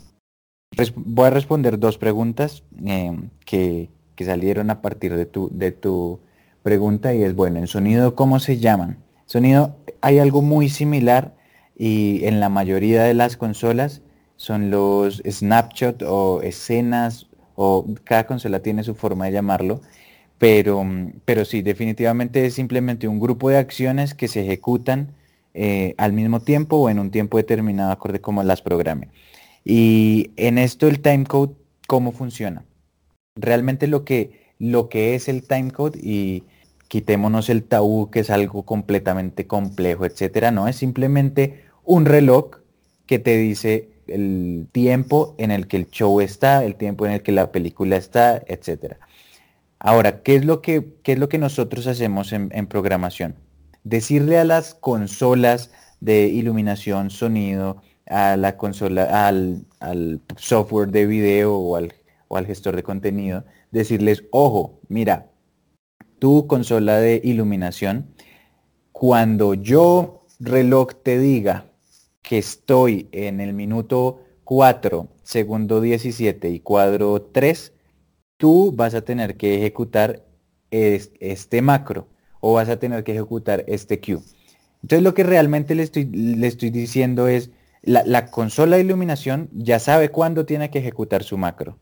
voy 0.96 1.26
a 1.26 1.30
responder 1.30 1.78
dos 1.78 1.98
preguntas 1.98 2.62
em, 2.84 3.28
que, 3.44 3.90
que, 4.16 4.24
salieron 4.24 4.70
a 4.70 4.80
partir 4.80 5.14
de 5.14 5.26
tu, 5.26 5.50
de 5.52 5.72
tu 5.72 6.20
pregunta 6.62 7.14
y 7.14 7.22
es, 7.22 7.34
bueno, 7.34 7.58
en 7.58 7.66
sonido, 7.66 8.14
¿cómo 8.14 8.40
se 8.40 8.58
llaman? 8.58 8.98
Sonido, 9.32 9.78
hay 10.02 10.18
algo 10.18 10.42
muy 10.42 10.68
similar 10.68 11.34
y 11.74 12.26
en 12.26 12.38
la 12.38 12.50
mayoría 12.50 13.04
de 13.04 13.14
las 13.14 13.38
consolas 13.38 14.02
son 14.36 14.70
los 14.70 15.22
snapshot 15.26 16.02
o 16.02 16.42
escenas 16.42 17.30
o 17.54 17.86
cada 18.04 18.26
consola 18.26 18.60
tiene 18.60 18.82
su 18.82 18.94
forma 18.94 19.24
de 19.24 19.32
llamarlo, 19.32 19.80
pero, 20.36 20.84
pero 21.24 21.46
sí, 21.46 21.62
definitivamente 21.62 22.44
es 22.44 22.52
simplemente 22.52 23.08
un 23.08 23.20
grupo 23.20 23.48
de 23.48 23.56
acciones 23.56 24.12
que 24.12 24.28
se 24.28 24.42
ejecutan 24.42 25.14
eh, 25.54 25.94
al 25.96 26.12
mismo 26.12 26.40
tiempo 26.40 26.76
o 26.76 26.90
en 26.90 26.98
un 26.98 27.10
tiempo 27.10 27.38
determinado 27.38 27.90
acorde 27.90 28.20
como 28.20 28.42
las 28.42 28.60
programe. 28.60 29.08
Y 29.64 30.32
en 30.36 30.58
esto 30.58 30.88
el 30.88 31.00
timecode, 31.00 31.54
¿cómo 31.86 32.12
funciona? 32.12 32.66
Realmente 33.34 33.86
lo 33.86 34.04
que, 34.04 34.52
lo 34.58 34.90
que 34.90 35.14
es 35.14 35.26
el 35.30 35.48
timecode 35.48 35.98
y 36.02 36.44
quitémonos 36.92 37.48
el 37.48 37.64
tabú 37.64 38.10
que 38.10 38.20
es 38.20 38.28
algo 38.28 38.64
completamente 38.64 39.46
complejo, 39.46 40.04
etcétera, 40.04 40.50
no, 40.50 40.68
es 40.68 40.76
simplemente 40.76 41.64
un 41.84 42.04
reloj 42.04 42.56
que 43.06 43.18
te 43.18 43.38
dice 43.38 43.88
el 44.06 44.68
tiempo 44.72 45.34
en 45.38 45.52
el 45.52 45.68
que 45.68 45.78
el 45.78 45.88
show 45.88 46.20
está, 46.20 46.62
el 46.66 46.74
tiempo 46.74 47.06
en 47.06 47.12
el 47.12 47.22
que 47.22 47.32
la 47.32 47.50
película 47.50 47.96
está, 47.96 48.42
etc. 48.46 48.96
Ahora, 49.78 50.22
¿qué 50.22 50.36
es 50.36 50.44
lo 50.44 50.60
que, 50.60 50.98
es 51.02 51.18
lo 51.18 51.30
que 51.30 51.38
nosotros 51.38 51.86
hacemos 51.86 52.30
en, 52.34 52.66
programación? 52.66 53.36
Decirle 53.84 54.36
a 54.36 54.44
las 54.44 54.74
consolas 54.74 55.70
de 56.00 56.26
iluminación, 56.26 57.08
sonido, 57.08 57.80
a 58.06 58.36
la 58.36 58.58
consola, 58.58 59.26
al, 59.26 59.64
software 60.36 60.90
de 60.90 61.06
video 61.06 61.56
o 61.56 61.76
al, 61.76 61.94
o 62.28 62.36
al 62.36 62.44
gestor 62.44 62.76
de 62.76 62.82
contenido, 62.82 63.44
decirles, 63.70 64.24
ojo, 64.30 64.78
mira, 64.88 65.31
tu 66.22 66.46
consola 66.46 67.00
de 67.00 67.20
iluminación, 67.24 68.14
cuando 68.92 69.54
yo 69.54 70.20
reloj 70.38 70.94
te 71.02 71.18
diga 71.18 71.64
que 72.22 72.38
estoy 72.38 73.08
en 73.10 73.40
el 73.40 73.54
minuto 73.54 74.20
4, 74.44 75.08
segundo 75.24 75.80
17 75.80 76.48
y 76.48 76.60
cuadro 76.60 77.22
3, 77.22 77.72
tú 78.36 78.70
vas 78.70 78.94
a 78.94 79.00
tener 79.00 79.36
que 79.36 79.56
ejecutar 79.56 80.22
este 80.70 81.60
macro 81.60 82.06
o 82.38 82.52
vas 82.52 82.68
a 82.68 82.78
tener 82.78 83.02
que 83.02 83.10
ejecutar 83.10 83.64
este 83.66 83.98
queue. 83.98 84.20
Entonces 84.80 85.02
lo 85.02 85.14
que 85.14 85.24
realmente 85.24 85.74
le 85.74 85.82
estoy, 85.82 86.04
le 86.04 86.46
estoy 86.46 86.70
diciendo 86.70 87.26
es, 87.26 87.50
la, 87.82 88.04
la 88.06 88.30
consola 88.30 88.76
de 88.76 88.82
iluminación 88.82 89.50
ya 89.52 89.80
sabe 89.80 90.10
cuándo 90.10 90.46
tiene 90.46 90.70
que 90.70 90.78
ejecutar 90.78 91.24
su 91.24 91.36
macro. 91.36 91.78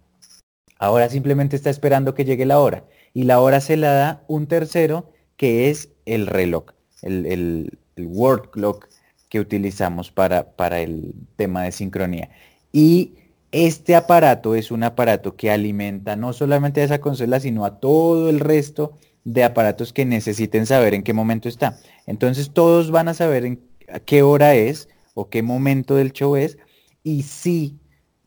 Ahora 0.81 1.11
simplemente 1.11 1.57
está 1.57 1.69
esperando 1.69 2.15
que 2.15 2.25
llegue 2.25 2.47
la 2.47 2.59
hora. 2.59 2.85
Y 3.13 3.25
la 3.25 3.41
hora 3.41 3.61
se 3.61 3.77
la 3.77 3.93
da 3.93 4.25
un 4.29 4.47
tercero 4.47 5.13
que 5.37 5.69
es 5.69 5.91
el 6.07 6.27
reloj, 6.27 6.65
el, 7.03 7.79
word 7.99 8.49
clock 8.49 8.89
que 9.29 9.41
utilizamos 9.41 10.11
para, 10.11 10.53
para 10.57 10.81
el 10.81 11.15
tema 11.37 11.65
de 11.65 11.73
sincronía. 11.73 12.31
Y 12.73 13.13
este 13.53 13.95
aparato 13.95 14.55
es 14.55 14.71
un 14.71 14.83
aparato 14.83 15.37
que 15.37 15.51
alimenta 15.51 16.17
no 16.17 16.33
solamente 16.33 16.81
a 16.81 16.85
esa 16.85 17.01
consola, 17.01 17.41
sino 17.41 17.67
a 17.67 17.79
todo 17.79 18.31
el 18.31 18.41
resto 18.41 18.95
de 19.25 19.45
aparatos 19.45 19.93
que 19.93 20.07
necesiten 20.07 20.65
saber 20.65 20.95
en 20.95 21.03
qué 21.03 21.13
momento 21.13 21.51
está. 21.51 21.79
Entonces 22.07 22.53
todos 22.53 22.91
van 22.91 23.09
a 23.09 23.15
saber 23.15 23.45
en 23.45 23.61
qué 24.07 24.23
hora 24.23 24.55
es 24.55 24.89
o 25.13 25.29
qué 25.29 25.43
momento 25.43 25.95
del 25.95 26.13
show 26.13 26.37
es 26.37 26.57
y 27.03 27.25
si 27.25 27.80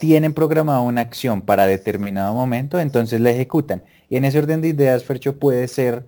tienen 0.03 0.33
programada 0.33 0.81
una 0.81 1.00
acción 1.00 1.41
para 1.41 1.65
determinado 1.65 2.33
momento, 2.33 2.77
entonces 2.77 3.22
la 3.22 3.29
ejecutan. 3.29 3.83
Y 4.10 4.17
en 4.17 4.25
ese 4.25 4.39
orden 4.39 4.60
de 4.60 4.67
ideas, 4.67 5.05
Fercho 5.05 5.39
puede 5.39 5.65
ser 5.69 6.05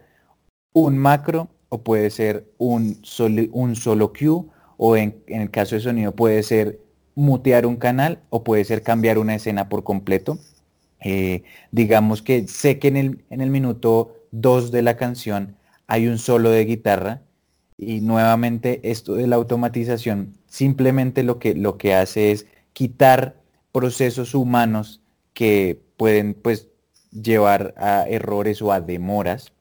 un 0.74 0.98
macro 0.98 1.48
o 1.70 1.82
puede 1.82 2.10
ser 2.10 2.46
un 2.58 3.00
solo, 3.04 3.44
un 3.54 3.78
solo 3.78 4.12
queue 4.12 4.44
o 4.76 4.98
en, 4.98 5.24
el 5.28 5.50
caso 5.50 5.76
de 5.76 5.82
sonido 5.82 6.14
puede 6.14 6.44
ser 6.44 6.78
mutear 7.16 7.66
un 7.66 7.78
canal 7.78 8.20
o 8.32 8.44
puede 8.44 8.66
ser 8.66 8.82
cambiar 8.82 9.18
una 9.18 9.36
escena 9.36 9.70
por 9.70 9.86
completo. 9.86 10.40
Eh, 11.00 11.44
digamos 11.72 12.22
que 12.22 12.50
sé 12.50 12.80
que 12.80 12.90
en 12.90 12.98
el, 12.98 13.24
en 13.30 13.40
el 13.40 13.50
minuto 13.50 14.18
2 14.32 14.72
de 14.72 14.82
la 14.82 14.98
canción 14.98 15.56
hay 15.88 16.08
un 16.08 16.18
solo 16.18 16.50
de 16.50 16.66
guitarra 16.66 17.22
y 17.78 18.02
nuevamente 18.02 18.82
esto 18.84 19.16
de 19.16 19.28
la 19.28 19.38
automatización 19.38 20.34
simplemente 20.48 21.24
lo 21.24 21.40
que, 21.40 21.56
lo 21.56 21.78
que 21.78 21.94
hace 21.94 22.34
es 22.34 22.46
quitar 22.74 23.45
procesos 23.76 24.34
humanos 24.34 25.02
que 25.34 25.82
pueden 25.98 26.34
pues 26.34 26.70
llevar 27.12 27.74
a 27.76 28.06
errores 28.08 28.62
o 28.62 28.72
a 28.72 28.80
demoras. 28.80 29.52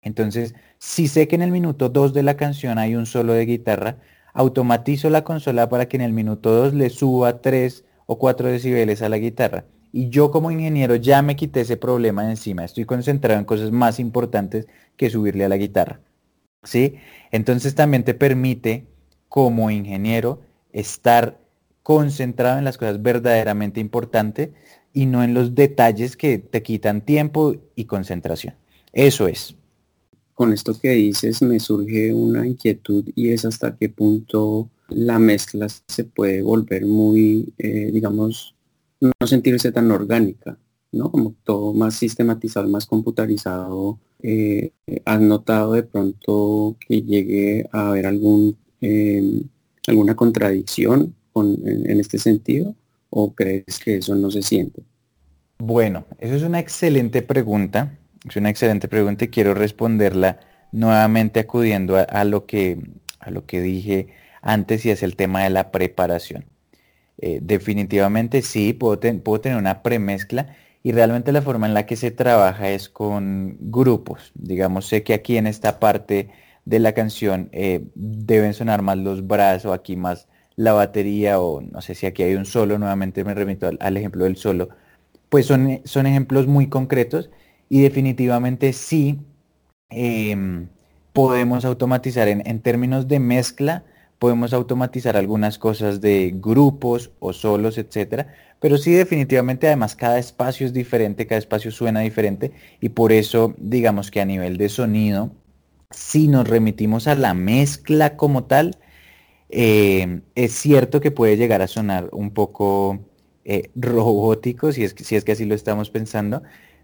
Entonces, 0.00 0.54
si 0.78 1.06
sé 1.06 1.28
que 1.28 1.36
en 1.36 1.42
el 1.42 1.50
minuto 1.50 1.90
2 1.90 2.14
de 2.14 2.22
la 2.22 2.38
canción 2.38 2.78
hay 2.78 2.94
un 2.94 3.04
solo 3.04 3.34
de 3.34 3.44
guitarra, 3.44 3.98
automatizo 4.32 5.10
la 5.10 5.22
consola 5.22 5.68
para 5.68 5.86
que 5.86 5.98
en 5.98 6.00
el 6.00 6.14
minuto 6.14 6.50
2 6.50 6.72
le 6.72 6.88
suba 6.88 7.42
3 7.42 7.84
o 8.06 8.18
4 8.18 8.48
decibeles 8.48 9.02
a 9.02 9.10
la 9.10 9.18
guitarra. 9.18 9.66
Y 9.92 10.08
yo 10.08 10.30
como 10.30 10.50
ingeniero 10.50 10.96
ya 10.96 11.20
me 11.20 11.36
quité 11.36 11.60
ese 11.60 11.76
problema 11.76 12.24
de 12.24 12.30
encima. 12.30 12.64
Estoy 12.64 12.86
concentrado 12.86 13.38
en 13.38 13.44
cosas 13.44 13.70
más 13.70 14.00
importantes 14.00 14.66
que 14.96 15.10
subirle 15.10 15.44
a 15.44 15.50
la 15.50 15.58
guitarra. 15.58 16.00
¿Sí? 16.62 16.94
Entonces 17.32 17.74
también 17.74 18.02
te 18.02 18.14
permite 18.14 18.86
como 19.28 19.70
ingeniero 19.70 20.40
estar 20.72 21.38
concentrado 21.88 22.58
en 22.58 22.66
las 22.66 22.76
cosas 22.76 23.00
verdaderamente 23.00 23.80
importantes 23.80 24.50
y 24.92 25.06
no 25.06 25.24
en 25.24 25.32
los 25.32 25.54
detalles 25.54 26.18
que 26.18 26.36
te 26.36 26.62
quitan 26.62 27.00
tiempo 27.00 27.56
y 27.76 27.86
concentración. 27.86 28.56
Eso 28.92 29.26
es 29.26 29.56
con 30.34 30.52
esto 30.52 30.78
que 30.78 30.90
dices 30.90 31.40
me 31.40 31.58
surge 31.58 32.12
una 32.12 32.46
inquietud 32.46 33.08
y 33.14 33.30
es 33.30 33.46
hasta 33.46 33.74
qué 33.74 33.88
punto 33.88 34.68
la 34.90 35.18
mezcla 35.18 35.66
se 35.86 36.04
puede 36.04 36.42
volver 36.42 36.84
muy, 36.84 37.54
eh, 37.56 37.90
digamos, 37.90 38.54
no 39.00 39.26
sentirse 39.26 39.72
tan 39.72 39.90
orgánica, 39.90 40.58
¿no? 40.92 41.10
Como 41.10 41.36
todo 41.42 41.72
más 41.72 41.94
sistematizado, 41.94 42.68
más 42.68 42.84
computarizado. 42.84 43.98
Eh, 44.22 44.72
¿Has 45.06 45.22
notado 45.22 45.72
de 45.72 45.84
pronto 45.84 46.76
que 46.86 47.00
llegue 47.00 47.66
a 47.72 47.88
haber 47.88 48.04
algún, 48.04 48.58
em, 48.82 49.42
alguna 49.86 50.14
contradicción 50.14 51.14
en 51.42 52.00
este 52.00 52.18
sentido? 52.18 52.74
¿O 53.10 53.34
crees 53.34 53.78
que 53.82 53.96
eso 53.96 54.14
no 54.14 54.30
se 54.30 54.42
siente? 54.42 54.82
Bueno, 55.58 56.04
eso 56.18 56.34
es 56.34 56.42
una 56.42 56.60
excelente 56.60 57.22
pregunta 57.22 57.98
es 58.26 58.36
una 58.36 58.50
excelente 58.50 58.88
pregunta 58.88 59.24
y 59.24 59.28
quiero 59.28 59.54
responderla 59.54 60.40
nuevamente 60.72 61.40
acudiendo 61.40 61.96
a, 61.96 62.24
lo, 62.24 62.46
que, 62.46 62.78
a 63.20 63.30
lo 63.30 63.46
que 63.46 63.60
dije 63.60 64.08
antes 64.42 64.84
y 64.86 64.90
es 64.90 65.02
el 65.02 65.16
tema 65.16 65.44
de 65.44 65.50
la 65.50 65.70
preparación. 65.70 66.44
Eh, 67.18 67.40
definitivamente 67.42 68.42
sí, 68.42 68.72
puedo, 68.72 69.00
puedo 69.22 69.40
tener 69.40 69.58
una 69.58 69.82
premezcla 69.82 70.54
y 70.82 70.92
realmente 70.92 71.32
la 71.32 71.42
forma 71.42 71.66
en 71.66 71.74
la 71.74 71.86
que 71.86 71.96
se 71.96 72.10
trabaja 72.10 72.70
es 72.70 72.88
con 72.88 73.56
grupos. 73.60 74.32
Digamos, 74.34 74.86
sé 74.86 75.02
que 75.02 75.14
aquí 75.14 75.36
en 75.36 75.46
esta 75.46 75.80
parte 75.80 76.28
de 76.64 76.78
la 76.78 76.92
canción 76.92 77.48
eh, 77.52 77.84
deben 77.94 78.54
sonar 78.54 78.82
más 78.82 78.98
los 78.98 79.26
brazos, 79.26 79.72
aquí 79.72 79.96
más 79.96 80.28
la 80.58 80.72
batería 80.72 81.40
o 81.40 81.60
no 81.60 81.80
sé 81.80 81.94
si 81.94 82.04
aquí 82.04 82.24
hay 82.24 82.34
un 82.34 82.44
solo, 82.44 82.80
nuevamente 82.80 83.22
me 83.22 83.32
remito 83.32 83.70
al, 83.78 83.96
ejemplo 83.96 84.24
del 84.24 84.36
solo, 84.36 84.70
pues 85.28 85.46
son, 85.46 85.80
son 85.84 86.06
ejemplos 86.06 86.48
muy 86.48 86.68
concretos 86.68 87.30
y 87.68 87.80
definitivamente 87.82 88.72
sí 88.72 89.20
em, 89.88 90.66
podemos 91.12 91.64
automatizar 91.64 92.26
en, 92.26 92.42
en 92.44 92.60
términos 92.60 93.06
de 93.06 93.20
mezcla, 93.20 93.84
podemos 94.18 94.52
automatizar 94.52 95.16
algunas 95.16 95.58
cosas 95.58 96.00
de 96.00 96.32
grupos 96.34 97.12
o 97.20 97.32
solos, 97.32 97.78
etcétera, 97.78 98.26
pero 98.58 98.78
sí 98.78 98.90
definitivamente 98.90 99.68
además 99.68 99.94
cada 99.94 100.18
espacio 100.18 100.66
es 100.66 100.72
diferente, 100.72 101.28
cada 101.28 101.38
espacio 101.38 101.70
suena 101.70 102.00
diferente 102.00 102.50
y 102.80 102.88
por 102.88 103.12
eso 103.12 103.54
digamos 103.58 104.10
que 104.10 104.20
a 104.20 104.24
nivel 104.24 104.56
de 104.56 104.68
sonido, 104.70 105.30
si 105.90 106.26
nos 106.26 106.48
remitimos 106.48 107.06
a 107.06 107.14
la 107.14 107.32
mezcla 107.32 108.16
como 108.16 108.42
tal, 108.42 108.76
eh, 109.50 110.20
es 110.34 110.52
cierto 110.52 111.00
que 111.00 111.10
puede 111.10 111.36
llegar 111.36 111.62
a 111.62 111.68
sonar 111.68 112.08
un 112.12 112.32
poco 112.32 113.00
eh, 113.44 113.70
robótico, 113.76 114.72
si 114.72 114.84
es, 114.84 114.94
que, 114.94 115.32
así 115.32 115.44
lo 115.44 115.54
estamos 115.54 115.90
pensando, 115.90 116.42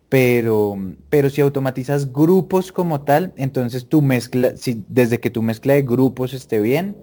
pero, 0.09 0.77
si 1.31 1.41
automatizas 1.41 2.13
grupos 2.13 2.71
como 2.73 3.03
tal, 3.03 3.33
entonces 3.37 3.89
tu 3.89 4.01
mezcla, 4.01 4.53
desde 4.89 5.19
que 5.19 5.31
tu 5.31 5.43
mezcla 5.43 5.75
de 5.75 5.83
grupos 5.83 6.35
esté 6.35 6.61
bien, 6.61 6.97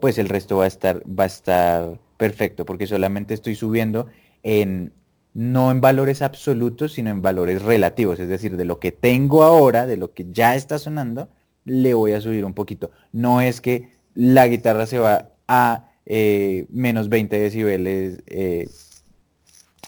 pues 0.00 0.18
el 0.18 0.28
resto 0.28 0.58
va 0.58 0.64
a 0.64 0.68
estar, 0.68 1.02
va 1.08 1.24
a 1.24 1.28
estar 1.28 2.00
perfecto, 2.16 2.66
porque 2.66 2.86
solamente 2.86 3.32
estoy 3.32 3.54
subiendo 3.54 4.06
en, 4.42 4.92
no 5.34 5.70
en 5.70 5.80
valores 5.80 6.20
absolutos, 6.20 6.92
sino 6.92 7.10
en 7.10 7.22
valores 7.22 7.62
relativos, 7.62 8.20
es 8.20 8.28
decir, 8.28 8.56
de 8.56 8.64
lo 8.64 8.78
que 8.80 8.92
tengo 8.92 9.44
ahora, 9.44 9.86
de 9.86 9.96
lo 9.96 10.12
que 10.12 10.26
ya 10.30 10.54
está 10.54 10.78
sonando, 10.78 11.28
le 11.64 11.94
voy 11.94 12.12
a 12.12 12.20
subir 12.20 12.44
un 12.44 12.54
poquito. 12.54 12.90
No 13.12 13.40
es 13.40 13.60
que 13.60 13.97
la 14.18 14.48
guitarra 14.48 14.84
se 14.86 14.98
va 14.98 15.30
a 15.46 15.90
eh, 16.04 16.66
menos 16.70 17.08
20 17.08 17.38
decibeles 17.38 18.18
eh, 18.26 18.68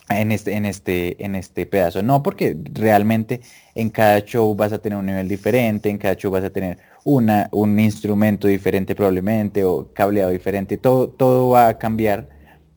en, 0.08 0.30
este, 0.30 0.54
en, 0.54 0.66
este, 0.66 1.25
en 1.25 1.34
este 1.34 1.66
pedazo. 1.66 2.00
No, 2.04 2.22
porque 2.22 2.56
realmente 2.72 3.40
en 3.75 3.90
cada 3.90 4.20
show 4.20 4.54
vas 4.54 4.72
a 4.72 4.78
tener 4.78 4.96
un 4.96 5.06
nivel 5.06 5.26
diferente, 5.26 5.90
en 5.90 5.99
cada 5.99 6.14
show 6.14 6.30
vas 6.30 6.44
a 6.44 6.50
tener 6.50 6.78
una, 7.02 7.49
un 7.50 7.80
instrumento 7.80 8.46
diferente 8.46 8.94
probablemente 8.94 9.64
o 9.64 9.92
cableado 9.92 10.30
diferente, 10.30 10.76
todo, 10.76 11.08
todo 11.08 11.49
va 11.49 11.66
a 11.66 11.78
cambiar 11.78 12.28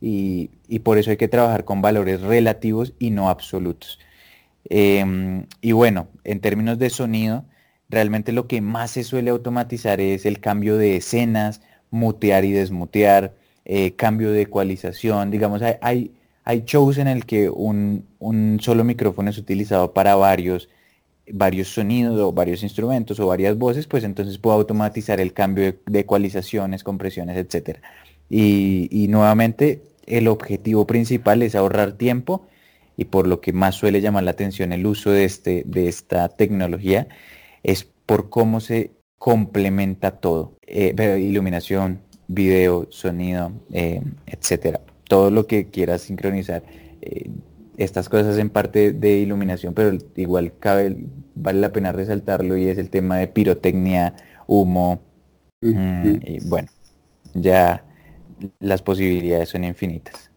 y, 0.01 0.49
por 0.83 0.97
eso 0.97 1.11
hay 1.11 1.17
que 1.17 1.27
trabajar 1.27 1.65
con 1.65 1.83
valores 1.83 2.21
relativos 2.21 2.95
y 2.97 3.11
no 3.11 3.29
absolutos. 3.29 3.99
Em, 4.65 5.45
y 5.61 5.71
bueno, 5.71 6.07
en 6.23 6.39
términos 6.39 6.79
de 6.79 6.89
sonido, 6.89 7.45
realmente 7.89 8.31
lo 8.31 8.47
que 8.47 8.61
más 8.61 8.91
se 8.91 9.03
suele 9.03 9.31
automatizar 9.31 10.01
es 10.01 10.25
el 10.25 10.39
cambio 10.39 10.77
de 10.77 10.97
escenas, 10.97 11.61
mutear 11.91 12.45
y 12.45 12.51
desmutear, 12.51 13.33
eh, 13.65 13.95
cambio 13.95 14.31
de 14.31 14.41
ecualización, 14.41 15.31
digamos, 15.31 15.61
hay, 15.61 16.11
shows 16.65 16.97
en 16.97 17.07
el 17.07 17.25
que 17.25 17.49
un, 17.49 18.05
solo 18.61 18.83
micrófono 18.83 19.29
es 19.29 19.37
utilizado 19.37 19.93
para 19.93 20.15
varios 20.15 20.69
varios 21.31 21.69
sonidos 21.69 22.19
o 22.19 22.33
varios 22.33 22.63
instrumentos 22.63 23.17
o 23.21 23.27
varias 23.27 23.57
voces, 23.57 23.87
pues 23.87 24.03
entonces 24.03 24.37
puedo 24.37 24.57
automatizar 24.57 25.21
el 25.21 25.31
cambio 25.31 25.73
de, 25.85 25.99
ecualizaciones, 25.99 26.83
compresiones, 26.83 27.37
etc. 27.37 27.79
Y, 28.29 29.07
nuevamente 29.09 29.83
el 30.05 30.27
objetivo 30.27 30.85
principal 30.85 31.41
es 31.43 31.55
ahorrar 31.55 31.93
tiempo 31.93 32.45
y 32.97 33.05
por 33.05 33.27
lo 33.27 33.39
que 33.39 33.53
más 33.53 33.75
suele 33.75 34.01
llamar 34.01 34.23
la 34.23 34.31
atención 34.31 34.73
el 34.73 34.85
uso 34.85 35.11
de, 35.11 35.23
este, 35.23 35.63
de 35.65 35.87
esta 35.87 36.27
tecnología 36.27 37.07
es 37.63 37.85
por 38.05 38.29
cómo 38.29 38.59
se 38.59 38.91
complementa 39.17 40.11
todo. 40.11 40.57
Eh, 40.67 40.93
iluminación, 41.19 42.01
video, 42.27 42.87
sonido, 42.89 43.51
eh, 43.71 44.01
etcétera. 44.25 44.81
Todo 45.07 45.31
lo 45.31 45.47
que 45.47 45.67
quieras 45.67 46.01
sincronizar. 46.03 46.63
Eh, 47.01 47.29
estas 47.77 48.07
cosas 48.09 48.37
en 48.37 48.49
parte 48.49 48.91
de 48.91 49.17
iluminación, 49.17 49.73
pero 49.73 49.97
igual 50.15 50.53
cabe, 50.59 50.95
vale 51.35 51.59
la 51.59 51.71
pena 51.71 51.91
resaltarlo 51.91 52.55
y 52.55 52.67
es 52.67 52.77
el 52.77 52.89
tema 52.89 53.17
de 53.17 53.27
pirotecnia, 53.27 54.15
humo, 54.45 55.01
mm, 55.61 56.15
y 56.23 56.47
bueno, 56.47 56.69
ya 57.33 57.83
las 58.59 58.81
posibilidades 58.81 59.49
son 59.49 59.63
infinitas. 59.63 60.29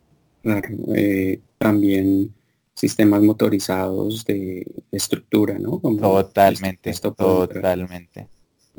Eh, 0.95 1.41
también 1.59 2.33
sistemas 2.77 3.23
motorizados 3.23 4.25
de 4.25 4.67
estructura, 4.93 5.59
¿no? 5.59 5.81
totalmente, 5.81 6.93
totalmente, 6.93 8.29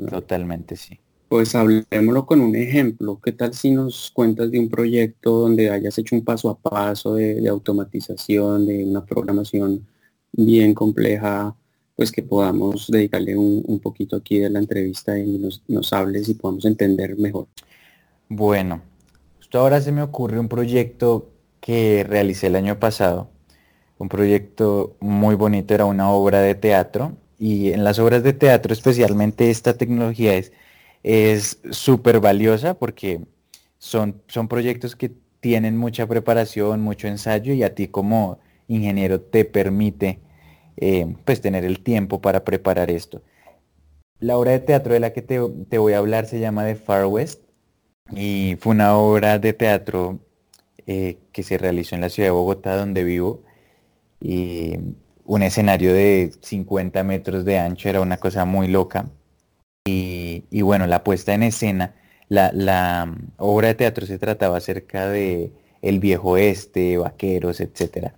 totalmente, 0.08 0.76
sí. 0.76 0.98
Pues 1.28 1.54
hablemoslo 1.54 2.24
con 2.24 2.40
un 2.40 2.56
ejemplo. 2.56 3.20
¿Qué 3.22 3.32
tal 3.32 3.52
si 3.52 3.72
nos 3.72 4.10
cuentas 4.12 4.50
de 4.50 4.58
un 4.60 4.70
proyecto 4.70 5.40
donde 5.40 5.68
hayas 5.68 5.98
hecho 5.98 6.14
un 6.14 6.24
paso 6.24 6.48
a 6.48 6.56
paso 6.56 7.14
de, 7.14 7.46
automatización, 7.46 8.64
de 8.64 8.84
una 8.84 9.04
programación 9.04 9.86
bien 10.32 10.72
compleja, 10.72 11.54
pues 11.96 12.12
que 12.12 12.22
podamos 12.22 12.86
dedicarle 12.88 13.36
un, 13.36 13.80
poquito 13.80 14.16
aquí 14.16 14.38
de 14.38 14.48
la 14.48 14.60
entrevista 14.60 15.18
y 15.18 15.38
nos, 15.38 15.62
nos, 15.68 15.92
hables 15.92 16.28
y 16.30 16.34
podamos 16.34 16.64
entender 16.64 17.18
mejor? 17.18 17.48
Bueno, 18.28 18.80
justo 19.36 19.58
ahora 19.58 19.80
se 19.82 19.92
me 19.92 20.02
ocurre 20.02 20.38
un 20.38 20.48
proyecto 20.48 21.30
que 21.60 22.06
realicé 22.08 22.46
el 22.46 22.56
año 22.56 22.78
pasado. 22.78 23.28
Un 23.98 24.08
proyecto 24.08 24.96
muy 25.00 25.34
bonito, 25.34 25.74
era 25.74 25.84
una 25.84 26.10
obra 26.10 26.40
de 26.40 26.54
teatro 26.54 27.16
y 27.38 27.72
en 27.72 27.84
las 27.84 27.98
obras 27.98 28.22
de 28.22 28.32
teatro 28.32 28.72
especialmente 28.72 29.50
esta 29.50 29.76
tecnología 29.76 30.34
es 30.34 30.52
es 31.02 31.58
súper 31.70 32.20
valiosa 32.20 32.74
porque 32.74 33.20
son, 33.78 34.22
son 34.28 34.48
proyectos 34.48 34.96
que 34.96 35.12
tienen 35.40 35.76
mucha 35.76 36.06
preparación, 36.06 36.80
mucho 36.82 37.08
ensayo 37.08 37.52
y 37.54 37.62
a 37.62 37.74
ti 37.74 37.88
como 37.88 38.38
ingeniero 38.66 39.20
te 39.20 39.44
permite 39.44 40.20
eh, 40.76 41.14
pues 41.24 41.40
tener 41.40 41.64
el 41.64 41.80
tiempo 41.80 42.20
para 42.20 42.44
preparar 42.44 42.90
esto. 42.90 43.22
La 44.20 44.36
obra 44.36 44.52
de 44.52 44.60
teatro 44.60 44.94
de 44.94 45.00
la 45.00 45.12
que 45.12 45.22
te, 45.22 45.38
voy 45.78 45.92
a 45.92 45.98
hablar 45.98 46.26
se 46.26 46.40
llama 46.40 46.64
The 46.64 46.74
Far 46.74 47.06
West 47.06 47.42
y 48.14 48.56
fue 48.60 48.72
una 48.72 48.96
obra 48.96 49.38
de 49.38 49.52
teatro 49.52 50.18
eh, 50.86 51.18
que 51.32 51.42
se 51.42 51.58
realizó 51.58 51.94
en 51.94 52.00
la 52.00 52.08
ciudad 52.08 52.28
de 52.28 52.32
Bogotá 52.32 52.76
donde 52.76 53.04
vivo 53.04 53.44
y 54.20 54.74
un 55.24 55.42
escenario 55.42 55.92
de 55.92 56.32
50 56.42 57.02
metros 57.04 57.44
de 57.44 57.58
ancho 57.58 57.88
era 57.88 58.00
una 58.00 58.16
cosa 58.16 58.44
muy 58.44 58.68
loca 58.68 59.10
y, 59.84 60.62
bueno, 60.62 60.86
la 60.86 61.04
puesta 61.04 61.34
en 61.34 61.42
escena, 61.42 61.94
la, 62.28 63.06
mm, 63.06 63.32
obra 63.38 63.68
de 63.68 63.74
teatro 63.74 64.06
se 64.06 64.18
trataba 64.18 64.58
acerca 64.58 65.08
de 65.08 65.52
el 65.82 66.00
viejo 66.00 66.36
este, 66.36 66.98
vaqueros, 66.98 67.60
etcétera. 67.60 68.14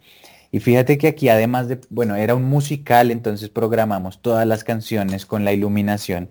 Y 0.52 0.60
fíjate 0.60 0.98
que 0.98 1.08
aquí 1.08 1.28
además 1.28 1.68
de, 1.68 1.80
bueno, 1.90 2.16
era 2.16 2.34
un 2.34 2.44
musical, 2.44 3.10
entonces 3.10 3.50
programamos 3.50 4.20
todas 4.22 4.46
las 4.46 4.64
canciones 4.64 5.26
con 5.26 5.44
la 5.44 5.52
iluminación 5.52 6.30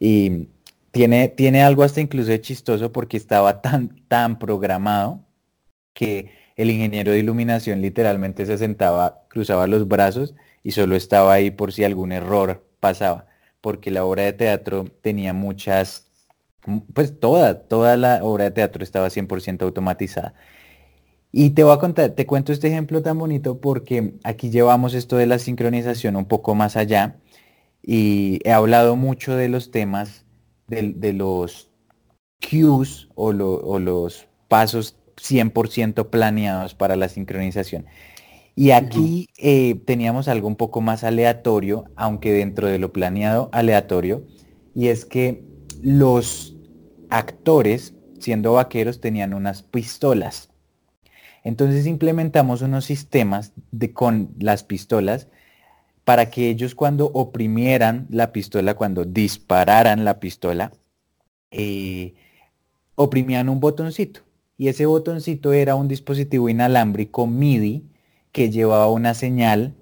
y 0.00 0.48
tiene, 0.90 1.28
tiene 1.28 1.62
algo 1.62 1.82
hasta 1.82 2.00
incluso 2.00 2.30
de 2.30 2.40
chistoso 2.40 2.92
porque 2.92 3.16
estaba 3.18 3.60
tan, 3.60 4.00
tan 4.08 4.38
programado 4.38 5.24
que 5.92 6.30
el 6.58 6.70
ingeniero 6.70 7.12
de 7.12 7.20
iluminación 7.20 7.80
literalmente 7.80 8.44
se 8.44 8.58
sentaba, 8.58 9.22
cruzaba 9.28 9.66
los 9.66 9.88
brazos 9.88 10.34
y 10.62 10.72
solo 10.72 10.96
estaba 10.96 11.32
ahí 11.32 11.50
por 11.50 11.72
si 11.72 11.84
algún 11.84 12.12
error 12.12 12.66
pasaba 12.80 13.28
porque 13.60 13.90
la 13.90 14.04
obra 14.04 14.24
de 14.24 14.32
teatro 14.32 14.86
tenía 15.02 15.32
muchas, 15.32 16.06
pues 16.94 17.18
toda, 17.18 17.62
toda 17.68 17.96
la 17.96 18.20
obra 18.22 18.44
de 18.44 18.50
teatro 18.50 18.84
estaba 18.84 19.10
100% 19.10 19.62
automatizada. 19.62 20.34
Y 21.30 21.50
te 21.50 21.62
voy 21.62 21.74
a 21.74 21.78
contar, 21.78 22.12
te 22.12 22.26
cuento 22.26 22.52
este 22.52 22.68
ejemplo 22.68 23.02
tan 23.02 23.18
bonito 23.18 23.60
porque 23.60 24.14
aquí 24.24 24.50
llevamos 24.50 24.94
esto 24.94 25.16
de 25.16 25.26
la 25.26 25.38
sincronización 25.38 26.16
un 26.16 26.24
poco 26.26 26.54
más 26.54 26.76
allá 26.76 27.16
y 27.82 28.40
he 28.44 28.52
hablado 28.52 28.96
mucho 28.96 29.36
de 29.36 29.48
los 29.48 29.70
temas 29.70 30.24
de, 30.68 31.12
los 31.12 31.70
cues 32.40 33.08
o 33.14 33.32
los 33.32 34.28
pasos 34.48 34.96
100% 35.18 36.10
planeados 36.10 36.74
para 36.74 36.96
la 36.96 37.08
sincronización. 37.08 37.86
Y 38.54 38.72
aquí 38.72 39.28
eh, 39.38 39.80
teníamos 39.84 40.26
algo 40.26 40.48
un 40.48 40.56
poco 40.56 40.80
más 40.80 41.04
aleatorio, 41.04 41.84
aunque 41.94 42.32
dentro 42.32 42.66
de 42.66 42.78
lo 42.78 42.92
planeado 42.92 43.48
aleatorio, 43.52 44.24
y 44.74 44.88
es 44.88 45.04
que 45.04 45.44
los 45.80 46.56
actores, 47.08 47.94
siendo 48.18 48.54
vaqueros, 48.54 49.00
tenían 49.00 49.32
unas 49.32 49.62
pistolas. 49.62 50.50
Entonces 51.44 51.86
implementamos 51.86 52.62
unos 52.62 52.84
sistemas 52.84 53.52
de, 53.70 53.92
con 53.92 54.30
las 54.38 54.64
pistolas 54.64 55.28
para 56.04 56.30
que 56.30 56.48
ellos 56.48 56.74
cuando 56.74 57.10
oprimieran 57.14 58.06
la 58.10 58.32
pistola, 58.32 58.74
cuando 58.74 59.04
dispararan 59.04 60.04
la 60.04 60.18
pistola, 60.20 60.72
eh, 61.50 62.14
oprimían 62.96 63.48
un 63.48 63.60
botoncito. 63.60 64.27
Y 64.58 64.68
ese 64.68 64.86
botoncito 64.86 65.52
era 65.52 65.76
un 65.76 65.86
dispositivo 65.86 66.48
inalámbrico 66.48 67.28
MIDI 67.28 67.88
que 68.32 68.50
llevaba 68.50 68.90
una 68.90 69.14
señal 69.14 69.76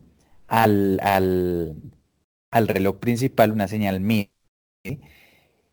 al, 0.47 1.01
al, 1.03 1.77
al 2.51 2.69
reloj 2.69 2.99
principal, 2.99 3.53
una 3.53 3.69
señal 3.69 4.01
MIDI. 4.01 4.31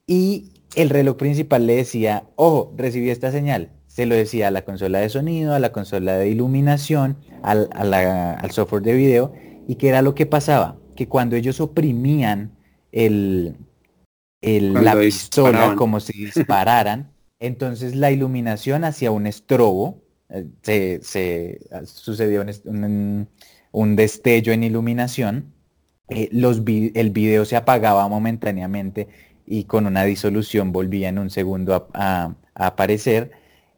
Y 0.07 0.53
el 0.75 0.89
reloj 0.89 1.17
principal 1.17 1.67
le 1.67 1.75
decía, 1.75 2.23
ojo, 2.35 2.73
recibí 2.77 3.09
esta 3.09 3.31
señal. 3.31 3.71
Se 3.87 4.05
lo 4.05 4.15
decía 4.15 4.47
a 4.47 4.51
la 4.51 4.63
consola 4.63 4.99
de 4.99 5.09
sonido, 5.09 5.53
a 5.53 5.59
la 5.59 5.71
consola 5.71 6.17
de 6.17 6.29
iluminación, 6.29 7.17
al, 7.43 7.69
al 7.73 8.51
software 8.51 8.83
de 8.83 8.93
video. 8.93 9.33
¿Y 9.67 9.75
qué 9.75 9.89
era 9.89 10.01
lo 10.01 10.15
que 10.15 10.25
pasaba? 10.25 10.77
Que 10.95 11.07
cuando 11.07 11.35
ellos 11.35 11.59
oprimían 11.59 12.57
el, 12.91 13.57
el 14.41 14.73
la 14.73 14.97
pistola 14.97 15.75
como 15.75 15.99
si 15.99 16.25
dispararan, 16.25 17.12
entonces 17.43 17.95
la 17.95 18.09
iluminación 18.09 18.85
hacia 18.85 19.11
un 19.11 19.27
estrobo, 19.27 20.01
eh, 20.29 20.47
se, 20.61 20.99
se 21.03 21.59
sucedió 21.85 22.45
un, 22.65 23.27
un, 23.71 23.95
destello 23.97 24.53
en 24.53 24.63
iluminación, 24.63 25.53
eh, 26.07 26.29
el 26.31 27.09
video 27.11 27.43
se 27.43 27.57
apagaba 27.57 28.07
momentáneamente 28.07 29.09
y 29.45 29.65
con 29.65 29.85
una 29.87 30.05
disolución 30.05 30.71
volvía 30.71 31.09
en 31.09 31.19
un 31.19 31.29
segundo 31.29 31.89
a, 31.93 32.33
aparecer. 32.55 33.31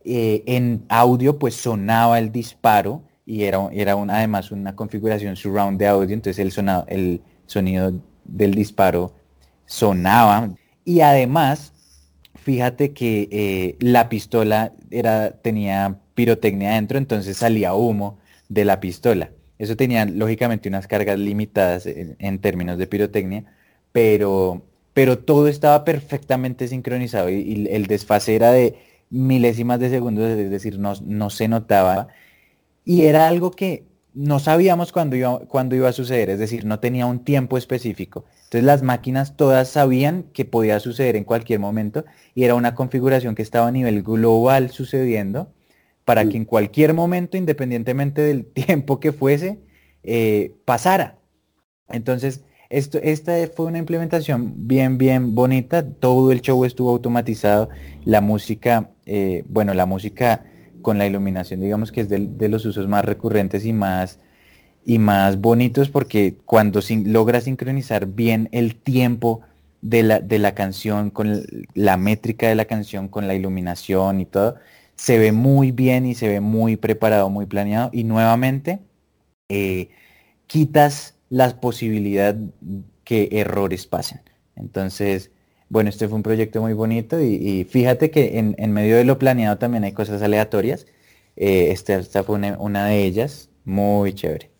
Eh, 0.03 0.43
en 0.45 0.85
audio 0.87 1.39
pues 1.39 1.55
sonaba 1.55 2.19
el 2.19 2.31
disparo 2.31 3.01
y 3.25 3.43
era, 3.45 3.67
era 3.71 3.93
además 3.93 4.51
una 4.51 4.75
configuración 4.75 5.35
surround 5.35 5.79
de 5.79 5.87
audio, 5.87 6.13
entonces 6.13 6.37
el, 6.39 6.85
el 6.87 7.21
sonido 7.47 7.93
del 8.25 8.53
disparo 8.53 9.15
sonaba. 9.65 10.51
Y 10.83 11.01
además, 11.01 11.73
fíjate 12.45 12.93
que 12.93 13.27
eh, 13.31 13.75
la 13.79 14.07
pistola 14.07 14.71
era, 14.91 15.31
tenía 15.41 15.99
pirotecnia 16.13 16.71
adentro, 16.71 16.97
entonces 16.97 17.37
salía 17.37 17.73
humo 17.73 18.19
de 18.47 18.63
la 18.63 18.79
pistola. 18.79 19.31
Eso 19.57 19.75
tenía 19.75 20.05
lógicamente 20.05 20.69
unas 20.69 20.87
cargas 20.87 21.19
limitadas 21.19 21.85
en 21.85 22.39
términos 22.39 22.77
de 22.77 22.87
pirotecnia, 22.87 23.45
pero 23.91 24.63
pero 24.95 25.19
todo 25.19 25.49
estaba 25.49 25.83
perfectamente 25.83 26.69
sincronizado 26.69 27.29
y, 27.29 27.67
el 27.69 27.85
desfase 27.85 28.33
era 28.33 28.53
de 28.53 28.77
milésimas 29.09 29.77
de 29.81 29.89
segundos, 29.89 30.29
es 30.29 30.49
decir, 30.49 30.79
no, 30.79 30.93
no 31.03 31.29
se 31.29 31.49
notaba. 31.49 32.07
Y 32.85 33.01
era 33.03 33.27
algo 33.27 33.51
que 33.51 33.83
no 34.15 34.39
sabíamos 34.39 34.91
cuándo 34.93 35.15
iba, 35.17 35.39
cuándo 35.41 35.75
iba 35.75 35.89
a 35.89 35.93
suceder, 35.93 36.29
es 36.29 36.39
decir, 36.39 36.65
no 36.65 36.79
tenía 36.79 37.05
un 37.05 37.23
tiempo 37.23 37.57
específico. 37.57 38.25
Entonces 38.45 38.63
las 38.63 38.81
máquinas 38.81 39.35
todas 39.35 39.67
sabían 39.67 40.23
que 40.33 40.45
podía 40.45 40.79
suceder 40.79 41.17
en 41.17 41.25
cualquier 41.25 41.59
momento 41.59 42.05
y 42.33 42.45
era 42.45 42.55
una 42.55 42.75
configuración 42.75 43.35
que 43.35 43.41
estaba 43.41 43.67
a 43.67 43.71
nivel 43.71 44.03
global 44.03 44.71
sucediendo 44.71 45.53
para 46.05 46.23
que 46.25 46.37
en 46.37 46.45
cualquier 46.45 46.93
momento, 46.93 47.35
independientemente 47.35 48.21
del 48.21 48.45
tiempo 48.53 48.99
que 48.99 49.11
fuese, 49.11 49.59
eh, 50.03 50.53
pasara. 50.63 51.19
Entonces, 51.89 52.43
esto, 52.69 52.99
esta 53.01 53.33
fue 53.53 53.65
una 53.65 53.79
implementación 53.79 54.67
bien, 54.67 54.97
bien 54.97 55.35
bonita. 55.35 55.87
Todo 55.87 56.31
el 56.31 56.41
show 56.41 56.63
estuvo 56.65 56.91
automatizado. 56.91 57.69
La 58.05 58.21
música, 58.21 58.91
eh, 59.05 59.43
bueno, 59.47 59.73
la 59.73 59.85
música 59.85 60.45
con 60.85 60.99
la 60.99 61.07
iluminación, 61.07 61.61
digamos 61.61 61.91
que 61.91 62.01
es 62.01 62.09
de, 62.09 62.47
los 62.47 62.63
usos 62.63 62.87
más 62.87 63.03
recurrentes 63.03 63.65
y 63.65 63.73
más, 63.73 64.19
y 64.85 64.99
más 64.99 65.41
bonitos 65.41 65.89
porque 65.89 66.35
cuando 66.45 66.79
logra 67.05 67.41
sincronizar 67.41 68.05
bien 68.05 68.49
el 68.51 68.75
tiempo 68.75 69.41
de 69.81 70.03
la, 70.03 70.19
de 70.19 70.37
la 70.37 70.53
canción, 70.53 71.09
con 71.09 71.41
la 71.73 71.97
métrica 71.97 72.47
de 72.49 72.53
la 72.53 72.65
canción, 72.65 73.07
con 73.07 73.27
la 73.27 73.33
iluminación 73.33 74.21
y 74.21 74.27
todo, 74.27 74.57
se 74.95 75.17
ve 75.17 75.31
muy 75.31 75.71
bien 75.71 76.05
y 76.05 76.13
se 76.13 76.27
ve 76.27 76.39
muy 76.39 76.77
preparado, 76.77 77.31
muy 77.31 77.47
planeado. 77.47 77.89
Y 77.91 78.03
nuevamente, 78.03 78.79
eh, 79.49 79.89
quitas 80.45 81.15
las 81.29 81.55
posibilidades 81.55 82.37
que 83.03 83.29
errores 83.31 83.87
pasen. 83.87 84.21
Entonces, 84.55 85.31
bueno, 85.69 85.89
este 85.89 86.07
fue 86.07 86.17
un 86.17 86.23
proyecto 86.23 86.61
muy 86.61 86.73
bonito 86.73 87.21
y, 87.21 87.65
fíjate 87.65 88.11
que 88.11 88.37
en, 88.37 88.73
medio 88.73 88.97
de 88.97 89.05
lo 89.05 89.17
planeado 89.17 89.57
también 89.57 89.83
hay 89.83 89.93
cosas 89.93 90.21
aleatorias. 90.21 90.85
Eh, 91.35 91.71
esta, 91.71 92.23
fue 92.23 92.35
una, 92.35 92.85
de 92.85 93.05
ellas, 93.05 93.49
muy 93.65 94.13
chévere. 94.13 94.51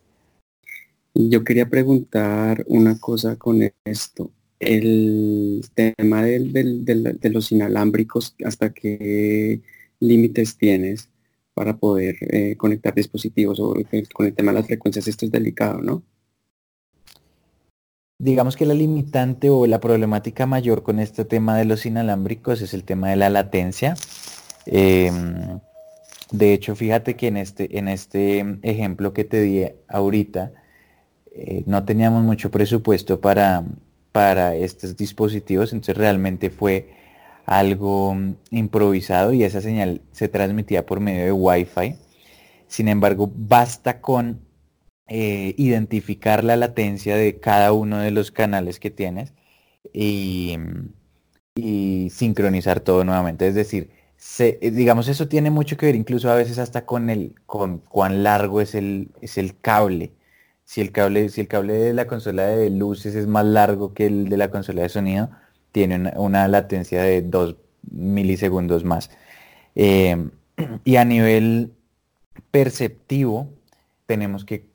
Yo 1.13 1.43
quería 1.43 1.69
preguntar 1.69 2.65
una 2.67 2.99
cosa 2.99 3.37
con 3.37 3.61
esto. 3.85 4.31
El 4.59 5.61
tema 5.73 6.23
de 6.23 7.29
los 7.31 7.51
inalámbricos, 7.51 8.35
¿hasta 8.43 8.73
qué 8.73 9.61
límites 9.99 10.57
tienes 10.57 11.09
para 11.53 11.77
poder 11.77 12.17
eh, 12.21 12.55
conectar 12.57 12.93
dispositivos? 12.93 13.59
O 13.59 13.75
con 14.13 14.25
el 14.25 14.33
tema 14.33 14.51
de 14.51 14.59
las 14.59 14.67
frecuencias 14.67 15.07
esto 15.07 15.25
es 15.25 15.31
delicado, 15.31 15.81
¿no? 15.81 16.03
Digamos 18.25 18.55
que 18.57 18.65
la 18.65 18.73
limitante 18.73 19.51
o 19.51 19.67
la 19.67 19.79
problemática 19.79 20.47
mayor 20.47 20.81
con 20.81 20.99
este 20.99 21.25
tema 21.25 21.55
de 21.59 21.65
los 21.65 21.85
inalámbricos 21.85 22.59
es 22.63 22.73
el 22.73 22.83
tema 22.83 23.11
de 23.11 23.17
la 23.17 23.29
latencia. 23.29 23.93
Em, 24.65 25.59
de 26.31 26.53
hecho, 26.53 26.75
fíjate 26.75 27.15
que 27.15 27.27
en 27.27 27.37
este, 27.37 27.77
en 27.77 27.87
este 27.87 28.57
ejemplo 28.63 29.13
que 29.13 29.25
te 29.25 29.41
di 29.41 29.67
ahorita, 29.87 30.53
eh, 31.35 31.61
no 31.67 31.85
teníamos 31.85 32.23
mucho 32.23 32.49
presupuesto 32.49 33.21
para, 33.21 33.63
para 34.11 34.55
estos 34.55 34.97
dispositivos, 34.97 35.71
entonces 35.71 35.95
realmente 35.95 36.49
fue 36.49 36.89
algo 37.45 38.17
improvisado 38.49 39.33
y 39.33 39.43
esa 39.43 39.61
señal 39.61 40.01
se 40.13 40.29
transmitía 40.29 40.83
por 40.87 40.99
medio 40.99 41.25
de 41.25 41.31
Wi-Fi. 41.31 41.95
Sin 42.67 42.87
embargo, 42.87 43.31
basta 43.31 44.01
con 44.01 44.39
eh, 45.07 45.53
identificar 45.57 46.43
la 46.43 46.55
latencia 46.55 47.15
de 47.15 47.39
cada 47.39 47.71
uno 47.73 47.99
de 47.99 48.09
los 48.11 48.31
canales 48.31 48.79
que 48.79 48.89
tienes 48.89 49.33
y, 49.93 50.57
sincronizar 52.09 52.79
todo 52.81 53.03
nuevamente. 53.05 53.47
Es 53.47 53.55
decir, 53.55 53.91
eh, 54.39 54.71
digamos, 54.71 55.07
eso 55.07 55.27
tiene 55.27 55.51
mucho 55.51 55.77
que 55.77 55.85
ver 55.87 55.95
incluso 55.95 56.29
a 56.31 56.35
veces 56.35 56.59
hasta 56.59 56.85
con 56.85 57.09
el 57.09 57.35
con 57.45 57.79
cuán 57.79 58.23
largo 58.23 58.61
es 58.61 58.75
el, 58.75 59.09
es 59.21 59.37
el 59.37 59.59
cable. 59.59 60.13
Si 60.65 60.81
el 60.81 60.91
cable, 60.91 61.29
si 61.29 61.41
el 61.41 61.47
cable 61.47 61.73
de 61.73 61.93
la 61.93 62.07
consola 62.07 62.47
de 62.47 62.69
luces 62.71 63.15
es 63.15 63.27
más 63.27 63.45
largo 63.45 63.93
que 63.93 64.07
el 64.07 64.29
de 64.29 64.37
la 64.37 64.49
consola 64.51 64.81
de 64.83 64.89
sonido, 64.89 65.29
tiene 65.71 66.13
una, 66.17 66.47
latencia 66.47 67.03
de 67.03 67.21
2 67.21 67.55
milisegundos 67.91 68.83
más. 68.85 69.11
Eh, 69.75 70.29
y 70.85 70.95
a 70.97 71.05
nivel 71.05 71.73
perceptivo, 72.51 73.49
tenemos 74.07 74.45
que 74.45 74.65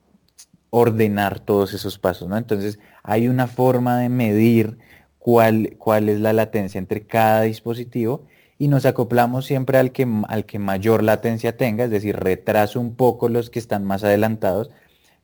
ordenar 0.71 1.41
todos 1.41 1.75
esos 1.75 1.99
pasos, 1.99 2.29
¿no? 2.29 2.37
Entonces 2.37 2.79
hay 3.03 3.29
una 3.29 3.47
forma 3.47 3.99
de 3.99 4.09
medir 4.09 4.79
cuál, 5.19 5.77
cuál 5.79 6.09
es 6.09 6.21
la 6.21 6.33
latencia 6.33 6.79
entre 6.79 7.03
cada 7.03 7.43
dispositivo 7.43 8.25
y 8.59 8.69
nos 8.69 8.87
acoplamos 8.87 9.47
siempre 9.47 9.79
al 9.79 9.91
que, 9.93 10.07
al 10.29 10.45
que 10.45 10.59
mayor 10.59 11.03
latencia 11.03 11.57
tenga, 11.57 11.85
es 11.85 11.91
decir, 11.91 12.17
retraso 12.17 12.81
un 12.81 12.95
poco 12.95 13.29
los 13.29 13.51
que 13.51 13.59
están 13.59 13.85
más 13.85 14.05
adelantados 14.05 14.71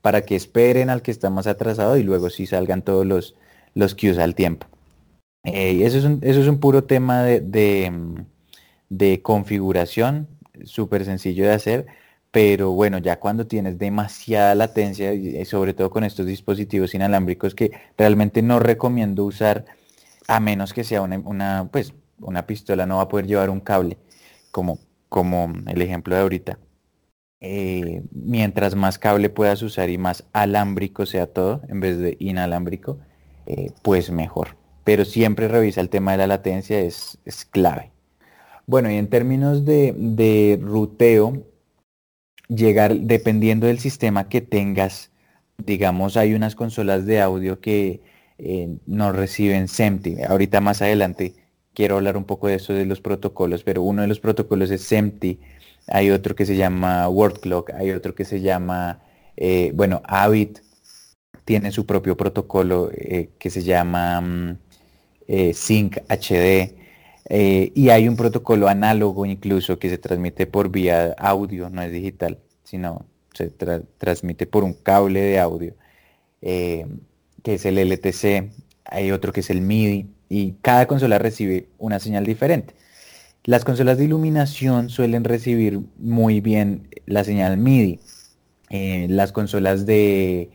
para 0.01 0.23
que 0.23 0.37
esperen 0.37 0.91
al 0.91 1.03
que 1.03 1.11
está 1.11 1.31
más 1.31 1.47
atrasado 1.47 1.97
y 1.97 2.03
luego 2.03 2.31
sí 2.31 2.47
salgan 2.47 2.83
todos 2.83 3.05
los, 3.07 3.35
los 3.75 3.95
cues 3.95 4.19
al 4.19 4.35
tiempo. 4.35 4.67
Eh, 5.45 5.85
eso, 5.85 5.99
es 5.99 6.05
un, 6.05 6.21
eso 6.23 6.41
es 6.41 6.49
un 6.49 6.59
puro 6.59 6.85
tema 6.85 7.23
de, 7.23 7.41
de, 7.41 7.93
de 8.89 9.23
configuración, 9.23 10.29
súper 10.65 11.05
sencillo 11.05 11.45
de 11.45 11.53
hacer 11.53 11.87
pero 12.31 12.73
bueno, 12.73 12.99
ya 12.99 13.19
cuando 13.19 13.47
tienes 13.47 13.79
demasiada 13.79 14.55
latencia, 14.55 15.15
y 15.15 15.45
sobre 15.45 15.75
todo 15.75 15.91
con 15.91 16.05
estos 16.05 16.27
dispositivos 16.27 16.95
inalámbricos 16.95 17.55
que 17.55 17.73
realmente 17.97 18.43
no 18.43 18.59
recomiendo 18.59 19.25
usar 19.25 19.65
a 20.29 20.41
menos 20.41 20.73
que 20.73 20.85
sea 20.85 21.03
una, 21.03 21.69
pues, 21.71 21.95
una 22.21 22.47
pistola, 22.47 22.87
no 22.87 22.97
va 22.97 23.03
a 23.03 23.09
poder 23.09 23.27
llevar 23.27 23.51
un 23.51 23.61
cable, 23.61 23.97
como, 24.51 24.79
como 25.09 25.53
el 25.67 25.81
ejemplo 25.83 26.15
de 26.15 26.23
ahorita. 26.23 26.59
Eh, 27.41 28.03
mientras 28.13 28.75
más 28.75 28.99
cable 28.99 29.29
puedas 29.29 29.63
usar 29.63 29.91
y 29.91 29.99
más 29.99 30.25
alámbrico 30.33 31.07
sea 31.07 31.27
todo, 31.27 31.63
en 31.69 31.81
vez 31.81 31.99
de 31.99 32.17
inalámbrico, 32.19 32.99
eh, 33.47 33.71
pues 33.83 34.11
mejor. 34.11 34.57
Pero 34.85 35.05
siempre 35.05 35.49
revisa 35.49 35.81
el 35.81 35.91
tema 35.91 36.13
de 36.13 36.19
la 36.19 36.27
latencia, 36.27 36.81
es, 36.81 37.19
es 37.25 37.45
clave. 37.45 37.93
Bueno, 38.67 38.91
y 38.91 38.97
en 38.97 39.09
términos 39.09 39.65
de, 39.65 39.95
de 39.97 40.59
ruteo, 40.61 41.45
llegar, 42.49 42.97
dependiendo 42.97 43.67
del 43.67 43.79
sistema 43.79 44.29
que 44.29 44.41
tengas, 44.41 45.11
digamos, 45.59 46.17
hay 46.17 46.35
unas 46.35 46.55
consolas 46.55 47.07
de 47.07 47.21
audio 47.21 47.61
que 47.61 48.01
eh, 48.39 48.77
no 48.87 49.13
reciben 49.13 49.69
SEMTI. 49.69 50.23
Ahorita 50.23 50.61
más 50.61 50.83
adelante 50.83 51.35
quiero 51.75 51.97
hablar 51.97 52.17
un 52.17 52.25
poco 52.25 52.49
de 52.49 52.57
eso 52.57 52.73
de 52.73 52.87
los 52.87 53.01
protocolos, 53.01 53.63
pero 53.65 53.83
uno 53.83 54.03
de 54.03 54.09
los 54.09 54.21
protocolos 54.21 54.71
es 54.71 54.83
SEMTI, 54.83 55.41
hay 55.89 56.11
otro 56.11 56.35
que 56.35 56.47
se 56.47 56.57
llama 56.57 57.09
WordClock, 57.09 57.71
hay 57.71 57.91
otro 57.93 58.15
que 58.15 58.25
se 58.25 58.41
llama, 58.41 59.03
eh, 59.37 59.73
bueno, 59.75 60.03
Avid, 60.05 60.59
tiene 61.45 61.71
su 61.71 61.87
propio 61.87 62.17
protocolo 62.17 62.91
eh, 62.93 63.31
que 63.39 63.51
se 63.51 63.63
llama 63.63 64.21
mm, 64.21 64.59
Sync 65.53 65.99
HD. 66.09 66.86
Eh, 67.29 67.73
y 67.75 67.91
hay 67.91 68.09
un 68.09 68.17
protocolo 68.17 68.69
análogo 68.69 69.27
incluso 69.27 69.79
que 69.79 69.91
se 69.91 69.99
transmite 69.99 70.47
por 70.47 70.71
vía 70.71 71.15
audio, 71.19 71.71
no 71.71 71.83
es 71.83 71.93
digital, 71.93 72.39
sino 72.65 73.07
se 73.35 73.49
transmite 73.99 74.47
por 74.47 74.65
un 74.65 74.75
cable 74.75 75.21
de 75.21 75.39
audio, 75.41 75.75
que 76.41 76.87
es 77.45 77.67
el 77.67 77.79
LTC, 77.79 78.51
hay 78.85 79.11
otro 79.11 79.33
que 79.33 79.41
es 79.41 79.51
el 79.51 79.61
MIDI, 79.61 80.09
y 80.29 80.53
cada 80.63 80.87
consola 80.87 81.19
recibe 81.19 81.69
una 81.79 81.99
señal 81.99 82.25
diferente. 82.25 82.75
Las 83.45 83.65
consolas 83.65 83.99
de 83.99 84.05
iluminación 84.05 84.91
suelen 84.91 85.23
recibir 85.25 85.81
muy 85.99 86.41
bien 86.41 86.89
la 87.07 87.23
señal 87.23 87.59
MIDI. 87.59 88.01
Eh, 88.71 89.07
las 89.09 89.31
consolas 89.31 89.87
de, 89.87 90.51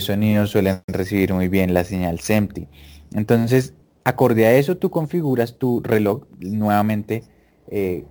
sonido 0.00 0.46
suelen 0.46 0.82
recibir 0.86 1.32
muy 1.32 1.48
bien 1.48 1.72
la 1.72 1.84
señal 1.84 2.20
SEMTI. 2.20 2.68
Entonces, 3.14 3.72
acorde 4.10 4.46
a 4.46 4.54
eso, 4.54 4.76
tú 4.76 4.90
configuras 4.90 5.56
tu 5.56 5.80
reloj. 5.80 6.24
Nuevamente, 6.38 7.24
eh, 7.68 8.04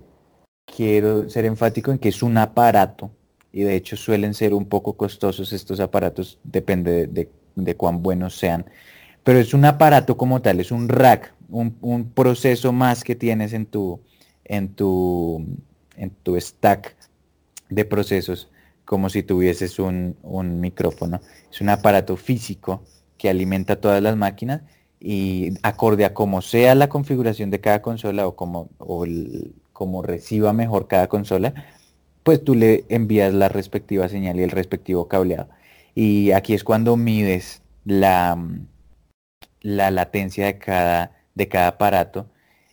quiero 0.64 1.28
ser 1.28 1.44
enfático 1.44 1.92
en 1.92 1.98
que 1.98 2.08
es 2.10 2.22
un 2.22 2.36
aparato 2.38 3.10
y 3.52 3.62
de 3.62 3.74
hecho 3.74 3.96
suelen 3.96 4.34
ser 4.34 4.54
un 4.54 4.66
poco 4.66 4.96
costosos 4.96 5.52
estos 5.52 5.80
aparatos, 5.80 6.38
depende 6.44 7.06
de 7.06 7.76
cuán 7.76 8.02
buenos 8.02 8.36
sean 8.36 8.64
pero 9.24 9.38
es 9.38 9.54
un 9.54 9.64
aparato 9.64 10.16
como 10.16 10.40
tal, 10.40 10.60
es 10.60 10.70
un 10.70 10.88
rack, 10.88 11.34
un, 11.48 12.10
proceso 12.14 12.72
más 12.72 13.04
que 13.04 13.14
tienes 13.14 13.52
en 13.52 13.66
tu, 13.66 14.00
en 14.44 14.74
tu, 14.74 15.46
en 15.96 16.10
tu 16.10 16.40
stack 16.40 16.96
de 17.68 17.84
procesos, 17.84 18.50
como 18.84 19.10
si 19.10 19.22
tuvieses 19.22 19.78
un, 19.78 20.16
micrófono. 20.60 21.20
Es 21.50 21.60
un 21.60 21.68
aparato 21.68 22.16
físico 22.16 22.82
que 23.18 23.28
alimenta 23.28 23.80
todas 23.80 24.02
las 24.02 24.16
máquinas 24.16 24.62
y 25.00 25.54
acorde 25.62 26.04
a 26.04 26.14
como 26.14 26.42
sea 26.42 26.74
la 26.74 26.88
configuración 26.88 27.50
de 27.50 27.60
cada 27.60 27.82
consola 27.82 28.26
o 28.26 28.36
como, 28.36 28.68
o 28.78 29.06
como 29.72 30.02
reciba 30.02 30.52
mejor 30.52 30.86
cada 30.88 31.08
consola, 31.08 31.54
pues 32.22 32.44
tú 32.44 32.54
le 32.54 32.84
envías 32.90 33.32
la 33.32 33.48
respectiva 33.48 34.08
señal 34.08 34.38
y 34.38 34.42
el 34.42 34.50
respectivo 34.50 35.08
cableado. 35.08 35.48
Y 35.94 36.32
aquí 36.32 36.54
es 36.54 36.64
cuando 36.64 36.96
mides 36.96 37.62
la, 37.84 38.36
la 39.62 39.90
latencia 39.90 40.46
de 40.46 40.58
cada, 40.58 41.12
de 41.34 41.48
cada 41.48 41.68
aparato. 41.68 42.26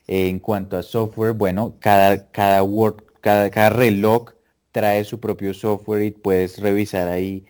en 0.07 0.39
cuanto 0.39 0.77
a 0.77 0.83
software, 0.83 1.33
bueno, 1.33 1.75
cada, 1.79 2.29
cada, 2.31 2.63
Word, 2.63 3.03
cada, 3.21 3.49
cada, 3.49 3.69
reloj 3.69 4.33
trae 4.71 5.03
su 5.03 5.19
propio 5.19 5.53
software 5.53 6.03
y 6.03 6.11
puedes 6.11 6.59
revisar 6.59 7.07
ahí 7.09 7.45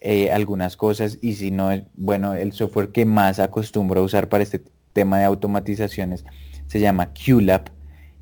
eh, 0.00 0.30
algunas 0.30 0.76
cosas. 0.76 1.18
Y 1.20 1.34
si 1.34 1.50
no, 1.50 1.70
bueno, 1.94 2.34
el 2.34 2.52
software 2.52 2.90
que 2.90 3.04
más 3.04 3.38
acostumbro 3.38 4.00
a 4.00 4.04
usar 4.04 4.28
para 4.28 4.42
este 4.42 4.62
tema 4.92 5.18
de 5.18 5.24
automatizaciones 5.24 6.24
se 6.66 6.80
llama 6.80 7.12
QLab. 7.12 7.70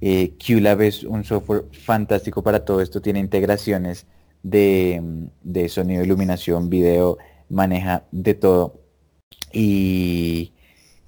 Eh, 0.00 0.34
QLab 0.38 0.82
es 0.82 1.04
un 1.04 1.24
software 1.24 1.64
fantástico 1.72 2.42
para 2.42 2.64
todo 2.64 2.80
esto, 2.80 3.00
tiene 3.00 3.18
integraciones 3.18 4.06
de, 4.42 5.02
de 5.42 5.68
sonido, 5.68 6.04
iluminación, 6.04 6.68
video, 6.68 7.18
maneja 7.48 8.04
de 8.12 8.34
todo. 8.34 8.80
Y, 9.52 10.52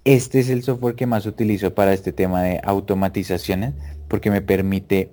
este 0.09 0.41
es 0.41 0.49
el 0.49 0.63
software 0.63 0.95
que 0.95 1.05
más 1.05 1.27
utilizo 1.27 1.75
para 1.75 1.93
este 1.93 2.15
tema 2.15 2.43
de 2.43 2.63
automatizaciones 2.65 3.75
porque 4.09 4.31
me 4.31 4.41
permite 4.41 5.11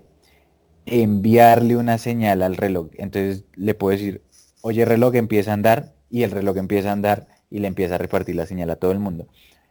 enviarle 0.86 1.76
una 1.76 1.98
señal 1.98 2.41
al 2.41 2.56
reloj. 2.56 2.88
Entonces 2.94 3.44
le 3.56 3.74
puedo 3.74 3.98
decir, 3.98 4.22
oye 4.65 4.84
reloj 4.84 5.13
empieza 5.13 5.51
a 5.51 5.54
andar 5.54 5.93
y 6.10 6.23
el 6.23 6.32
reloj 6.32 6.58
empieza 6.58 6.89
a 6.89 6.93
andar 6.93 7.28
y 7.51 7.60
le 7.60 7.67
empieza 7.67 7.95
a 7.95 7.97
repartir 7.99 8.36
la 8.36 8.47
señal 8.47 8.71
a 8.71 8.78
todo 8.78 8.91
el 8.91 8.97
mundo. 8.97 9.28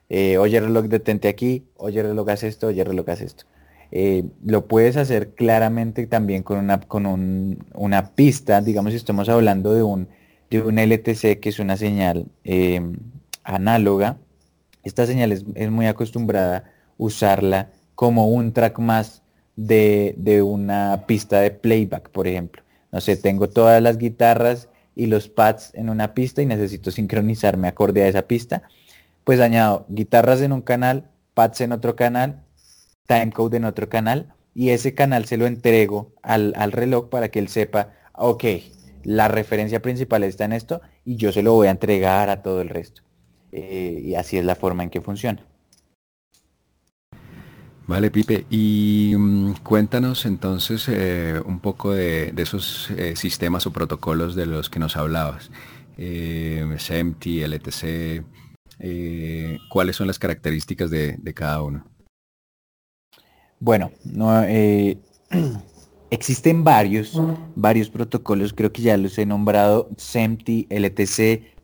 Eh, 0.08 0.38
oye 0.38 0.60
reloj 0.60 0.84
detente 0.84 1.26
aquí, 1.26 1.64
oye 1.76 2.00
reloj 2.00 2.28
haz 2.28 2.44
esto, 2.44 2.68
oye 2.68 2.84
reloj 2.84 3.08
haz 3.08 3.20
esto. 3.20 3.44
Eh, 3.90 4.22
lo 4.44 4.68
puedes 4.68 4.96
hacer 4.96 5.30
claramente 5.34 6.06
también 6.06 6.44
con 6.44 6.58
una, 6.58 6.78
con 6.78 7.58
una 7.74 8.14
pista, 8.14 8.60
digamos 8.60 8.92
si 8.92 8.98
estamos 8.98 9.28
hablando 9.28 9.74
de 9.74 9.82
un, 9.82 10.06
de 10.48 10.62
un 10.62 10.78
LTC 10.78 11.40
que 11.40 11.48
es 11.48 11.58
una 11.58 11.76
señal 11.76 12.26
eh, 12.44 12.80
análoga, 13.42 14.18
esta 14.84 15.06
señal 15.06 15.32
es, 15.32 15.44
muy 15.72 15.86
acostumbrada 15.86 16.70
usarla 16.98 17.70
como 17.96 18.28
un 18.28 18.52
track 18.52 18.78
más 18.78 19.22
de, 19.56 20.14
una 20.46 21.02
pista 21.08 21.40
de 21.40 21.50
playback, 21.50 22.10
por 22.10 22.28
ejemplo. 22.28 22.62
No 22.92 23.00
sé, 23.00 23.16
tengo 23.16 23.48
todas 23.48 23.82
las 23.82 23.98
guitarras 23.98 24.68
y 24.94 25.06
los 25.06 25.28
pads 25.28 25.72
en 25.74 25.90
una 25.90 26.14
pista 26.14 26.42
y 26.42 26.46
necesito 26.46 26.90
sincronizarme 26.90 27.68
acorde 27.68 28.02
a 28.02 28.08
esa 28.08 28.22
pista. 28.22 28.62
Pues 29.24 29.40
añado 29.40 29.86
guitarras 29.88 30.40
en 30.40 30.52
un 30.52 30.62
canal, 30.62 31.10
pads 31.34 31.62
en 31.62 31.72
otro 31.72 31.96
canal, 31.96 32.42
timecode 33.06 33.56
en 33.56 33.64
otro 33.64 33.88
canal 33.88 34.34
y 34.54 34.70
ese 34.70 34.94
canal 34.94 35.24
se 35.24 35.36
lo 35.36 35.46
entrego 35.46 36.12
al, 36.22 36.54
al 36.56 36.72
reloj 36.72 37.08
para 37.08 37.28
que 37.28 37.38
él 37.38 37.48
sepa, 37.48 37.92
ok, 38.12 38.44
la 39.02 39.28
referencia 39.28 39.82
principal 39.82 40.24
está 40.24 40.44
en 40.44 40.52
esto 40.52 40.80
y 41.04 41.16
yo 41.16 41.32
se 41.32 41.42
lo 41.42 41.52
voy 41.52 41.68
a 41.68 41.72
entregar 41.72 42.30
a 42.30 42.42
todo 42.42 42.60
el 42.60 42.68
resto. 42.68 43.02
Eh, 43.52 44.00
y 44.04 44.14
así 44.14 44.38
es 44.38 44.44
la 44.44 44.56
forma 44.56 44.82
en 44.82 44.90
que 44.90 45.00
funciona. 45.00 45.46
Vale, 47.86 48.10
Pipe, 48.10 48.46
y 48.50 49.14
mm, 49.16 49.54
cuéntanos 49.62 50.24
entonces 50.24 50.88
eh, 50.88 51.40
un 51.44 51.60
poco 51.60 51.92
de, 51.92 52.32
esos 52.36 52.90
eh, 52.92 53.14
sistemas 53.16 53.66
o 53.66 53.72
protocolos 53.72 54.34
de 54.34 54.46
los 54.46 54.70
que 54.70 54.78
nos 54.78 54.96
hablabas. 54.96 55.50
SEMTI, 55.96 57.42
LTC, 57.44 58.24
¿cuáles 59.68 59.94
son 59.94 60.08
las 60.08 60.18
características 60.18 60.90
de, 60.90 61.34
cada 61.34 61.62
uno? 61.62 61.84
Bueno, 63.60 63.92
no, 64.04 64.42
existen 66.10 66.64
varios, 66.64 67.20
varios 67.54 67.90
protocolos, 67.90 68.52
creo 68.52 68.72
que 68.72 68.82
ya 68.82 68.96
los 68.96 69.18
he 69.18 69.26
nombrado, 69.26 69.88
SEMTI, 69.96 70.68
LTC, 70.70 71.54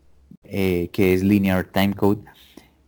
eh, 0.42 0.90
que 0.92 1.14
es 1.14 1.22
Linear 1.22 1.64
Timecode, 1.64 2.24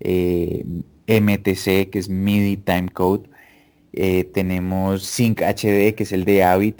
eh, 0.01 0.65
MTC, 1.07 1.91
que 1.91 1.99
es 1.99 2.09
MIDI 2.09 2.57
Timecode, 2.57 3.29
eh, 3.93 4.25
tenemos 4.25 5.05
Sync 5.05 5.41
HD, 5.41 5.95
que 5.95 6.05
es 6.05 6.13
el 6.13 6.25
de 6.25 6.45
Avid. 6.45 6.75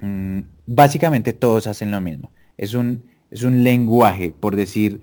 Mm, 0.00 0.40
básicamente 0.66 1.32
todos 1.32 1.66
hacen 1.66 1.90
lo 1.90 2.00
mismo. 2.00 2.30
Es 2.56 2.74
un, 2.74 3.04
es 3.30 3.42
un 3.42 3.64
lenguaje, 3.64 4.32
por 4.38 4.56
decir, 4.56 5.00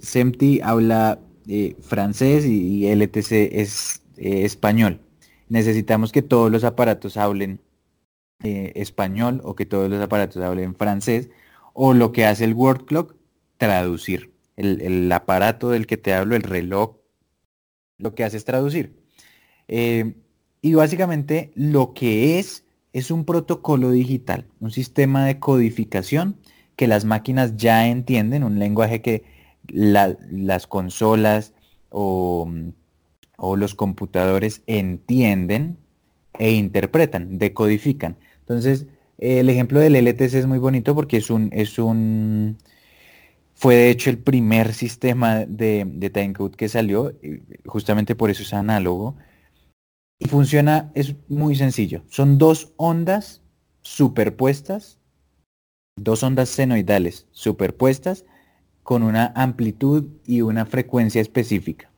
SEMTI 0.00 0.60
habla 0.62 1.20
francés 1.80 2.46
y, 2.46 2.86
LTC 2.86 3.50
es 3.52 4.02
español. 4.16 5.00
Necesitamos 5.48 6.10
que 6.10 6.22
todos 6.22 6.50
los 6.50 6.64
aparatos 6.64 7.18
hablen 7.18 7.60
español 8.42 9.40
o 9.44 9.54
que 9.54 9.66
todos 9.66 9.90
los 9.90 10.00
aparatos 10.00 10.42
hablen 10.42 10.74
francés 10.74 11.28
o 11.80 11.94
lo 11.94 12.10
que 12.10 12.26
hace 12.26 12.44
el 12.44 12.54
word 12.54 12.86
clock 12.86 13.14
traducir. 13.56 14.32
El, 14.56 15.10
aparato 15.12 15.70
del 15.70 15.86
que 15.86 15.96
te 15.96 16.12
hablo, 16.12 16.34
el 16.34 16.42
reloj, 16.42 16.96
lo 17.98 18.14
que 18.14 18.24
hace 18.24 18.36
es 18.36 18.44
traducir. 18.44 18.96
Eh, 19.68 20.14
y 20.62 20.74
básicamente 20.74 21.52
lo 21.54 21.92
que 21.94 22.38
es 22.38 22.64
es 22.92 23.10
un 23.10 23.24
protocolo 23.24 23.90
digital, 23.90 24.46
un 24.60 24.70
sistema 24.70 25.26
de 25.26 25.38
codificación 25.38 26.36
que 26.76 26.86
las 26.86 27.04
máquinas 27.04 27.56
ya 27.56 27.86
entienden, 27.88 28.44
un 28.44 28.58
lenguaje 28.58 29.02
que 29.02 29.24
las 29.68 30.66
consolas 30.66 31.52
o, 31.90 32.48
los 33.56 33.74
computadores 33.74 34.62
entienden 34.66 35.76
e 36.38 36.52
interpretan, 36.52 37.38
decodifican. 37.38 38.16
Entonces, 38.40 38.86
el 39.18 39.50
ejemplo 39.50 39.80
del 39.80 39.96
LTC 39.96 40.34
es 40.34 40.46
muy 40.46 40.58
bonito 40.58 40.94
porque 40.94 41.18
es 41.18 41.30
un, 41.30 41.50
es 41.52 41.78
un, 41.78 42.56
fue 43.58 43.74
de 43.74 43.90
hecho 43.90 44.08
el 44.08 44.18
primer 44.18 44.72
sistema 44.72 45.44
de, 45.44 45.84
de 45.84 46.10
timecode 46.10 46.56
que 46.56 46.68
salió, 46.68 47.12
justamente 47.66 48.14
por 48.14 48.30
eso 48.30 48.44
es 48.44 48.54
análogo. 48.54 49.16
Y 50.20 50.28
funciona, 50.28 50.92
es 50.94 51.16
muy 51.28 51.56
sencillo. 51.56 52.02
Son 52.08 52.38
dos 52.38 52.72
ondas 52.76 53.42
superpuestas, 53.82 55.00
dos 55.96 56.22
ondas 56.22 56.50
senoidales 56.50 57.26
superpuestas 57.32 58.24
con 58.84 59.02
una 59.02 59.32
amplitud 59.34 60.06
y 60.24 60.42
una 60.42 60.64
frecuencia 60.64 61.20
específica. 61.20 61.90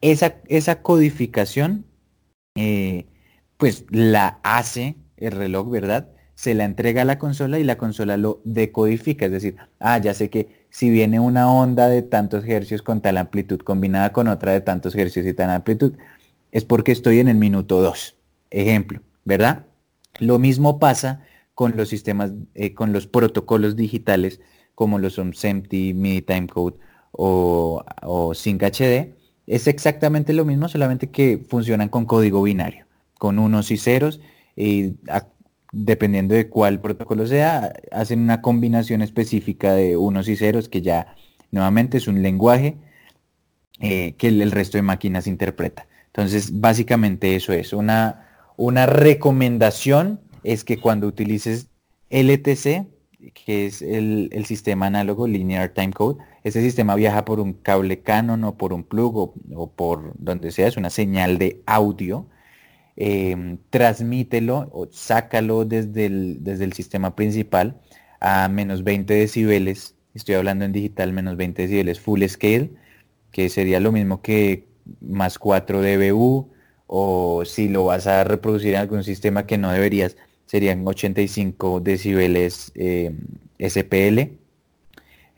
Esa, 0.00 0.40
esa 0.48 0.82
codificación, 0.82 1.86
eh, 2.56 3.06
pues 3.56 3.84
la 3.90 4.40
hace 4.42 4.96
el 5.16 5.30
reloj, 5.30 5.70
¿verdad? 5.70 6.10
Se 6.34 6.54
la 6.54 6.64
entrega 6.64 7.02
a 7.02 7.04
la 7.04 7.20
consola 7.20 7.60
y 7.60 7.64
la 7.64 7.78
consola 7.78 8.16
lo 8.16 8.40
decodifica. 8.44 9.26
Es 9.26 9.32
decir, 9.32 9.56
ah, 9.78 9.98
ya 9.98 10.12
sé 10.12 10.28
que 10.28 10.57
si 10.70 10.90
viene 10.90 11.20
una 11.20 11.50
onda 11.50 11.88
de 11.88 12.02
tantos 12.02 12.44
hercios 12.44 12.82
con 12.82 13.00
tal 13.00 13.16
amplitud 13.16 13.60
combinada 13.60 14.12
con 14.12 14.28
otra 14.28 14.52
de 14.52 14.60
tantos 14.60 14.94
hercios 14.94 15.26
y 15.26 15.34
tal 15.34 15.50
amplitud, 15.50 15.94
es 16.52 16.64
porque 16.64 16.92
estoy 16.92 17.20
en 17.20 17.28
el 17.28 17.36
minuto 17.36 17.80
2. 17.80 18.16
Ejemplo, 18.50 19.00
¿verdad? 19.24 19.66
Lo 20.18 20.38
mismo 20.38 20.78
pasa 20.78 21.22
con 21.54 21.76
los 21.76 21.88
sistemas, 21.88 22.32
eh, 22.54 22.74
con 22.74 22.92
los 22.92 23.06
protocolos 23.06 23.76
digitales 23.76 24.40
como 24.78 25.00
lo 25.00 25.10
son 25.10 25.34
SEMTI, 25.34 25.92
MIDI 25.92 26.22
Timecode 26.22 26.76
o, 27.10 27.84
o 28.02 28.32
Sync 28.32 28.62
HD, 28.62 29.12
es 29.48 29.66
exactamente 29.66 30.32
lo 30.32 30.44
mismo, 30.44 30.68
solamente 30.68 31.10
que 31.10 31.44
funcionan 31.48 31.88
con 31.88 32.04
código 32.04 32.44
binario, 32.44 32.86
con 33.18 33.40
unos 33.40 33.72
y 33.72 33.76
ceros, 33.76 34.20
y 34.54 34.94
dependiendo 35.72 36.34
de 36.34 36.48
cuál 36.48 36.80
protocolo 36.80 37.26
sea, 37.26 37.72
hacen 37.92 38.20
una 38.20 38.40
combinación 38.40 39.02
específica 39.02 39.74
de 39.74 39.96
unos 39.96 40.28
y 40.28 40.36
ceros 40.36 40.68
que 40.68 40.82
ya 40.82 41.14
nuevamente 41.50 41.98
es 41.98 42.08
un 42.08 42.22
lenguaje 42.22 42.76
eh, 43.80 44.14
que 44.18 44.28
el, 44.28 44.50
resto 44.50 44.78
de 44.78 44.82
máquinas 44.82 45.26
interpreta. 45.26 45.86
Entonces, 46.06 46.60
básicamente 46.60 47.36
eso 47.36 47.52
es. 47.52 47.72
Una, 47.72 48.26
una 48.56 48.86
recomendación 48.86 50.20
es 50.42 50.64
que 50.64 50.78
cuando 50.78 51.06
utilices 51.06 51.68
LTC, 52.10 52.86
que 53.34 53.66
es 53.66 53.82
el, 53.82 54.30
sistema 54.46 54.86
análogo 54.86 55.28
Linear 55.28 55.68
Time 55.70 55.92
Code, 55.92 56.22
ese 56.44 56.62
sistema 56.62 56.94
viaja 56.94 57.24
por 57.24 57.40
un 57.40 57.52
cable 57.52 58.00
Canon 58.00 58.44
o 58.44 58.56
por 58.56 58.72
un 58.72 58.84
plug 58.84 59.16
o 59.54 59.70
por 59.70 60.14
donde 60.18 60.50
sea, 60.50 60.66
es 60.66 60.76
una 60.76 60.90
señal 60.90 61.38
de 61.38 61.62
audio 61.66 62.26
Em, 63.00 63.58
transmítelo 63.70 64.68
o 64.72 64.88
sácalo 64.90 65.64
desde 65.64 66.06
el, 66.06 66.38
desde 66.42 66.64
el 66.64 66.72
sistema 66.72 67.14
principal 67.14 67.80
a 68.18 68.48
menos 68.48 68.82
20 68.82 69.14
decibeles, 69.14 69.94
estoy 70.14 70.34
hablando 70.34 70.64
en 70.64 70.72
digital, 70.72 71.12
menos 71.12 71.36
20 71.36 71.62
decibeles 71.62 72.00
full 72.00 72.24
scale, 72.26 72.72
que 73.30 73.50
sería 73.50 73.78
lo 73.78 73.92
mismo 73.92 74.20
que 74.20 74.66
más 75.00 75.38
4 75.38 75.80
dBu, 75.80 76.50
o 76.88 77.44
si 77.44 77.68
lo 77.68 77.84
vas 77.84 78.08
a 78.08 78.24
reproducir 78.24 78.74
en 78.74 78.80
algún 78.80 79.04
sistema 79.04 79.46
que 79.46 79.58
no 79.58 79.70
deberías, 79.70 80.16
serían 80.46 80.84
85 80.84 81.78
decibeles 81.78 82.72
em, 82.74 83.16
SPL 83.60 84.38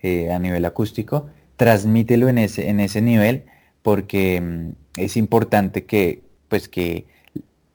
eh, 0.03 0.33
a 0.33 0.39
nivel 0.39 0.65
acústico. 0.65 1.29
Transmítelo 1.57 2.31
en 2.31 2.39
ese, 2.39 2.71
en 2.71 2.81
ese 2.81 3.03
nivel 3.03 3.45
porque 3.83 4.37
em, 4.37 4.75
es 4.97 5.19
importante 5.19 5.85
que, 5.85 6.23
pues 6.49 6.67
que 6.67 7.20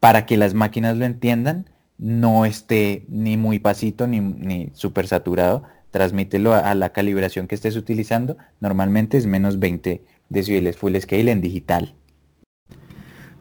para 0.05 0.27
que 0.27 0.37
las 0.37 0.53
máquinas 0.53 0.95
lo 0.97 1.05
entiendan, 1.05 1.67
no 1.97 2.45
esté 2.45 3.07
ni 3.09 3.37
muy 3.37 3.57
pasito 3.57 4.05
ni, 4.05 4.19
ni 4.19 4.69
súper 4.75 5.07
saturado. 5.07 5.63
Transmítelo 5.89 6.53
a, 6.53 6.75
la 6.75 6.89
calibración 6.89 7.47
que 7.47 7.55
estés 7.55 7.75
utilizando. 7.75 8.37
Normalmente 8.59 9.17
es 9.17 9.25
menos 9.25 9.57
20 9.57 10.03
decibeles 10.29 10.77
full 10.77 10.95
scale 10.97 11.31
en 11.31 11.41
digital. 11.41 11.95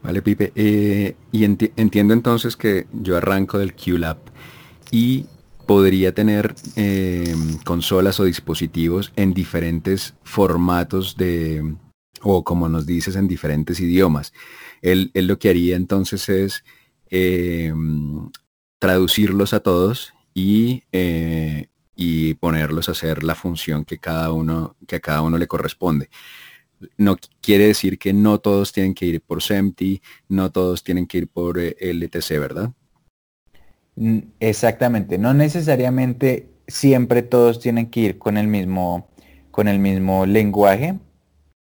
Vale, 0.01 0.23
Pipe. 0.23 0.53
Eh, 0.55 1.15
y 1.31 1.43
entiendo 1.43 2.15
entonces 2.15 2.57
que 2.57 2.87
yo 2.91 3.15
arranco 3.15 3.59
del 3.59 3.75
QLab 3.75 4.17
y 4.89 5.27
podría 5.67 6.15
tener 6.15 6.55
em, 6.75 7.59
consolas 7.63 8.19
o 8.19 8.23
dispositivos 8.23 9.13
en 9.15 9.35
diferentes 9.35 10.15
formatos 10.23 11.15
de, 11.15 11.75
o 12.23 12.43
como 12.43 12.69
nos 12.69 12.87
dices, 12.87 13.15
en 13.15 13.27
diferentes 13.27 13.79
idiomas. 13.79 14.33
Él, 14.85 15.11
lo 15.15 15.39
que 15.39 15.49
haría 15.49 15.75
entonces 15.75 16.29
es 16.29 16.63
em, 17.09 18.29
traducirlos 18.77 19.53
a 19.53 19.59
todos 19.59 20.13
y, 20.35 20.83
eh, 20.91 21.69
y, 21.95 22.35
ponerlos 22.35 22.87
a 22.87 22.91
hacer 22.91 23.23
la 23.23 23.33
función 23.33 23.83
que, 23.83 23.97
cada 23.97 24.31
uno, 24.31 24.75
que 24.87 24.97
a 24.97 24.99
cada 24.99 25.23
uno 25.23 25.39
le 25.39 25.47
corresponde. 25.47 26.09
No 26.97 27.17
quiere 27.41 27.65
decir 27.65 27.97
que 27.97 28.13
no 28.13 28.37
todos 28.39 28.73
tienen 28.73 28.93
que 28.93 29.07
ir 29.07 29.21
por 29.21 29.41
SEMTI, 29.41 30.03
no 30.29 30.51
todos 30.51 30.83
tienen 30.83 31.07
que 31.07 31.17
ir 31.19 31.29
por 31.29 31.57
eh, 31.57 31.75
LTC, 31.79 32.39
¿verdad? 32.39 32.71
Exactamente, 34.39 35.17
no 35.17 35.33
necesariamente 35.33 36.49
siempre 36.67 37.23
todos 37.23 37.59
tienen 37.59 37.87
que 37.87 38.01
ir 38.01 38.17
con 38.19 38.37
el 38.37 38.47
mismo, 38.47 39.09
con 39.49 39.67
el 39.67 39.79
mismo 39.79 40.27
lenguaje, 40.27 40.99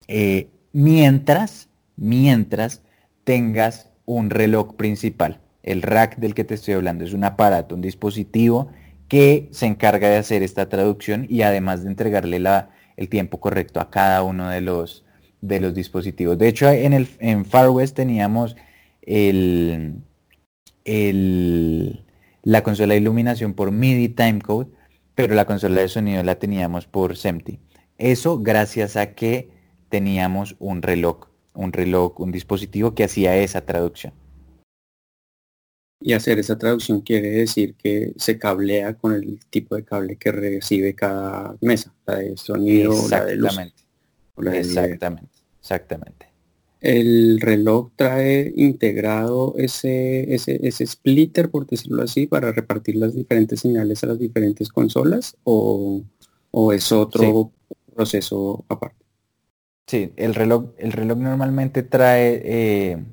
eh, 0.07 0.47
mientras, 0.71 1.67
mientras 1.97 2.83
tengas 3.23 3.89
un 4.05 4.29
reloj 4.29 4.75
principal. 4.75 5.41
El 5.63 5.81
rack 5.81 6.17
del 6.17 6.33
que 6.33 6.43
te 6.43 6.55
estoy 6.55 6.73
hablando 6.73 7.05
es 7.05 7.13
un 7.13 7.23
aparato, 7.23 7.75
un 7.75 7.81
dispositivo 7.81 8.71
que 9.07 9.49
se 9.51 9.65
encarga 9.65 10.09
de 10.09 10.17
hacer 10.17 10.41
esta 10.43 10.69
traducción 10.69 11.25
y 11.29 11.41
además 11.41 11.83
de 11.83 11.89
entregarle 11.89 12.39
la, 12.39 12.69
el 12.97 13.09
tiempo 13.09 13.39
correcto 13.39 13.79
a 13.79 13.89
cada 13.89 14.23
uno 14.23 14.49
de 14.49 14.61
los, 14.61 15.05
de 15.41 15.59
los 15.59 15.73
dispositivos. 15.73 16.37
De 16.37 16.47
hecho, 16.47 16.69
en, 16.69 16.93
el, 16.93 17.07
en 17.19 17.45
Far 17.45 17.69
West 17.69 17.95
teníamos 17.95 18.55
la 22.43 22.63
consola 22.63 22.93
de 22.93 22.99
iluminación 22.99 23.53
por 23.53 23.71
MIDI 23.71 24.09
timecode, 24.09 24.69
pero 25.13 25.35
la 25.35 25.45
consola 25.45 25.81
de 25.81 25.89
sonido 25.89 26.23
la 26.23 26.35
teníamos 26.35 26.87
por 26.87 27.17
SEMTI. 27.17 27.59
Eso 27.97 28.39
gracias 28.39 28.95
a 28.95 29.13
que 29.13 29.51
teníamos 29.89 30.55
un 30.59 30.81
reloj 30.81 31.30
un 31.53 31.73
reloj, 31.73 32.19
un 32.19 32.31
dispositivo 32.31 32.93
que 32.93 33.03
hacía 33.03 33.37
esa 33.37 33.61
traducción. 33.61 34.13
Y 36.03 36.13
hacer 36.13 36.39
esa 36.39 36.57
traducción 36.57 37.01
quiere 37.01 37.29
decir 37.29 37.75
que 37.75 38.13
se 38.17 38.39
cablea 38.39 38.95
con 38.95 39.13
el 39.13 39.39
tipo 39.49 39.75
de 39.75 39.83
cable 39.83 40.15
que 40.15 40.31
recibe 40.31 40.95
cada 40.95 41.55
mesa, 41.61 41.93
la 42.07 42.15
de 42.15 42.37
sonido, 42.37 42.93
la 43.09 43.25
de 43.25 43.35
luz. 43.35 43.55
exactamente, 44.51 45.37
exactamente. 45.59 46.31
El 46.79 47.39
reloj 47.39 47.91
trae 47.95 48.51
integrado 48.55 49.53
ese, 49.57 50.33
ese, 50.33 50.59
ese 50.63 50.87
splitter, 50.87 51.51
por 51.51 51.67
decirlo 51.67 52.01
así, 52.01 52.25
para 52.25 52.51
repartir 52.51 52.95
las 52.95 53.13
diferentes 53.13 53.59
señales 53.59 54.03
a 54.03 54.07
las 54.07 54.17
diferentes 54.17 54.69
consolas 54.69 55.37
o, 55.43 56.03
es 56.73 56.91
otro 56.91 57.51
proceso 57.93 58.65
aparte. 58.67 59.00
Sí, 59.87 60.13
el 60.15 60.35
reloj, 60.35 60.71
el 60.77 60.91
reloj 60.93 61.17
normalmente 61.17 61.83
trae 61.83 62.41
eh, 62.45 63.03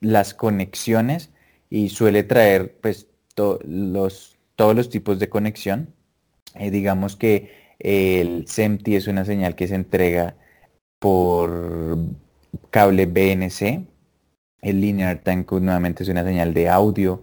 las 0.00 0.34
conexiones 0.34 1.30
y 1.70 1.90
suele 1.90 2.24
traer 2.24 2.76
pues 2.80 3.08
los, 3.64 4.38
todos 4.56 4.74
los 4.74 4.88
tipos 4.90 5.18
de 5.18 5.28
conexión. 5.28 5.94
Eh, 6.54 6.70
digamos 6.70 7.16
que 7.16 7.52
el 7.78 8.46
SEMTI 8.48 8.96
es 8.96 9.06
una 9.08 9.24
señal 9.24 9.54
que 9.54 9.68
se 9.68 9.74
entrega 9.76 10.36
por 10.98 11.98
cable 12.70 13.06
BNC. 13.06 13.86
El 14.62 14.80
Linear 14.80 15.22
Time 15.22 15.44
Code 15.44 15.62
nuevamente 15.62 16.02
es 16.02 16.08
una 16.08 16.24
señal 16.24 16.54
de 16.54 16.68
audio. 16.68 17.22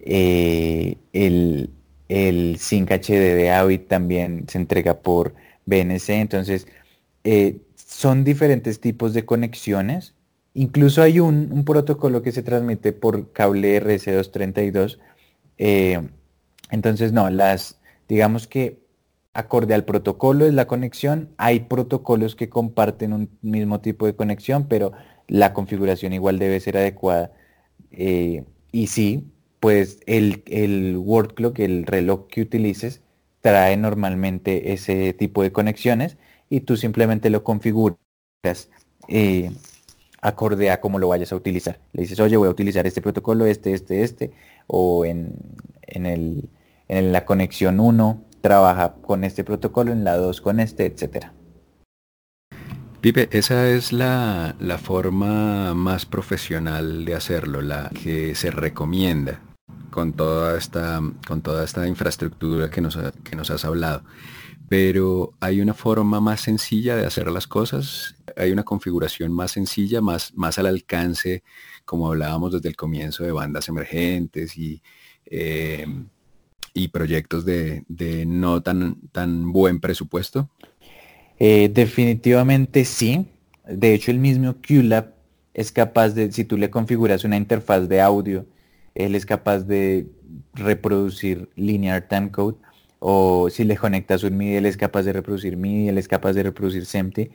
Eh, 0.00 0.96
el, 1.12 1.70
el 2.08 2.58
Sync 2.58 2.90
HD 2.90 3.34
de 3.36 3.50
AVID 3.50 3.82
también 3.82 4.46
se 4.48 4.58
entrega 4.58 5.02
por 5.02 5.34
BNC. 5.66 6.10
Entonces, 6.10 6.66
son 7.90 8.22
diferentes 8.22 8.80
tipos 8.80 9.12
de 9.14 9.26
conexiones. 9.26 10.14
Incluso 10.54 11.02
hay 11.02 11.18
un, 11.18 11.64
protocolo 11.64 12.22
que 12.22 12.30
se 12.32 12.42
transmite 12.42 12.92
por 12.92 13.32
cable 13.32 13.82
RC232. 13.82 14.98
Eh, 15.58 16.00
entonces, 16.70 17.12
no, 17.12 17.28
las, 17.30 17.80
digamos 18.08 18.46
que 18.46 18.78
acorde 19.34 19.74
al 19.74 19.84
protocolo 19.84 20.46
es 20.46 20.54
la 20.54 20.68
conexión. 20.68 21.30
Hay 21.36 21.60
protocolos 21.60 22.36
que 22.36 22.48
comparten 22.48 23.12
un 23.12 23.28
mismo 23.42 23.80
tipo 23.80 24.06
de 24.06 24.14
conexión, 24.14 24.68
pero 24.68 24.92
la 25.26 25.52
configuración 25.52 26.12
igual 26.12 26.38
debe 26.38 26.60
ser 26.60 26.76
adecuada. 26.76 27.32
Eh, 27.90 28.44
y 28.70 28.86
sí, 28.86 29.32
pues 29.58 29.98
el, 30.06 30.44
el 30.46 30.96
word 30.96 31.34
clock, 31.34 31.58
el 31.58 31.86
reloj 31.86 32.28
que 32.28 32.42
utilices, 32.42 33.02
trae 33.40 33.76
normalmente 33.76 34.72
ese 34.72 35.12
tipo 35.12 35.42
de 35.42 35.50
conexiones 35.50 36.18
y 36.50 36.60
tú 36.60 36.76
simplemente 36.76 37.30
lo 37.30 37.44
configuras 37.44 37.96
eh, 39.08 39.52
acorde 40.20 40.70
a 40.70 40.80
cómo 40.80 40.98
lo 40.98 41.08
vayas 41.08 41.32
a 41.32 41.36
utilizar. 41.36 41.80
Le 41.92 42.02
dices, 42.02 42.20
oye, 42.20 42.36
voy 42.36 42.48
a 42.48 42.50
utilizar 42.50 42.86
este 42.86 43.00
protocolo, 43.00 43.46
este, 43.46 43.72
este, 43.72 44.02
este, 44.02 44.32
o 44.66 45.04
en, 45.04 45.34
en, 45.82 46.04
el, 46.04 46.50
en 46.88 47.12
la 47.12 47.24
conexión 47.24 47.80
1 47.80 48.24
trabaja 48.40 48.94
con 49.00 49.24
este 49.24 49.44
protocolo, 49.44 49.92
en 49.92 50.04
la 50.04 50.16
2 50.16 50.40
con 50.40 50.60
este, 50.60 50.86
etcétera. 50.86 51.32
Pipe, 53.00 53.28
esa 53.30 53.68
es 53.70 53.92
la, 53.92 54.56
la, 54.58 54.76
forma 54.76 55.72
más 55.72 56.04
profesional 56.04 57.06
de 57.06 57.14
hacerlo, 57.14 57.62
la 57.62 57.90
que 58.02 58.34
se 58.34 58.50
recomienda 58.50 59.40
con 59.90 60.12
toda 60.12 60.58
esta, 60.58 61.00
con 61.26 61.40
toda 61.40 61.64
esta 61.64 61.86
infraestructura 61.86 62.70
que 62.70 62.82
nos, 62.82 62.98
que 63.24 63.36
nos 63.36 63.50
has 63.50 63.64
hablado 63.64 64.02
pero 64.70 65.32
hay 65.40 65.60
una 65.60 65.74
forma 65.74 66.20
más 66.20 66.42
sencilla 66.42 66.94
de 66.94 67.04
hacer 67.04 67.26
las 67.26 67.48
cosas, 67.48 68.14
hay 68.36 68.52
una 68.52 68.62
configuración 68.62 69.32
más 69.32 69.50
sencilla, 69.50 70.00
más, 70.00 70.32
más 70.36 70.60
al 70.60 70.66
alcance, 70.66 71.42
como 71.84 72.06
hablábamos 72.06 72.52
desde 72.52 72.68
el 72.68 72.76
comienzo 72.76 73.24
de 73.24 73.32
bandas 73.32 73.68
emergentes 73.68 74.56
y, 74.56 74.80
eh, 75.26 75.88
y 76.72 76.86
proyectos 76.86 77.44
de, 77.44 77.84
no 78.28 78.62
tan, 78.62 79.00
tan 79.10 79.50
buen 79.50 79.80
presupuesto. 79.80 80.48
Eh, 81.40 81.68
definitivamente 81.74 82.84
sí. 82.84 83.26
De 83.66 83.92
hecho, 83.92 84.12
el 84.12 84.20
mismo 84.20 84.54
QLab 84.54 85.16
es 85.52 85.72
capaz 85.72 86.10
de, 86.10 86.30
si 86.30 86.44
tú 86.44 86.56
le 86.56 86.70
configuras 86.70 87.24
una 87.24 87.36
interfaz 87.36 87.88
de 87.88 88.00
audio, 88.00 88.46
él 88.94 89.16
es 89.16 89.26
capaz 89.26 89.64
de 89.64 90.06
reproducir 90.54 91.50
linear 91.56 92.06
timecode 92.06 92.56
o 93.00 93.48
si 93.50 93.64
le 93.64 93.76
conectas 93.76 94.22
un 94.22 94.36
MIDI, 94.36 94.56
él 94.56 94.66
es 94.66 94.76
capaz 94.76 95.02
de 95.02 95.12
reproducir 95.12 95.56
MIDI, 95.56 95.88
él 95.88 95.98
es 95.98 96.06
capaz 96.06 96.34
de 96.34 96.42
reproducir 96.44 96.86
SEMTI. 96.86 97.30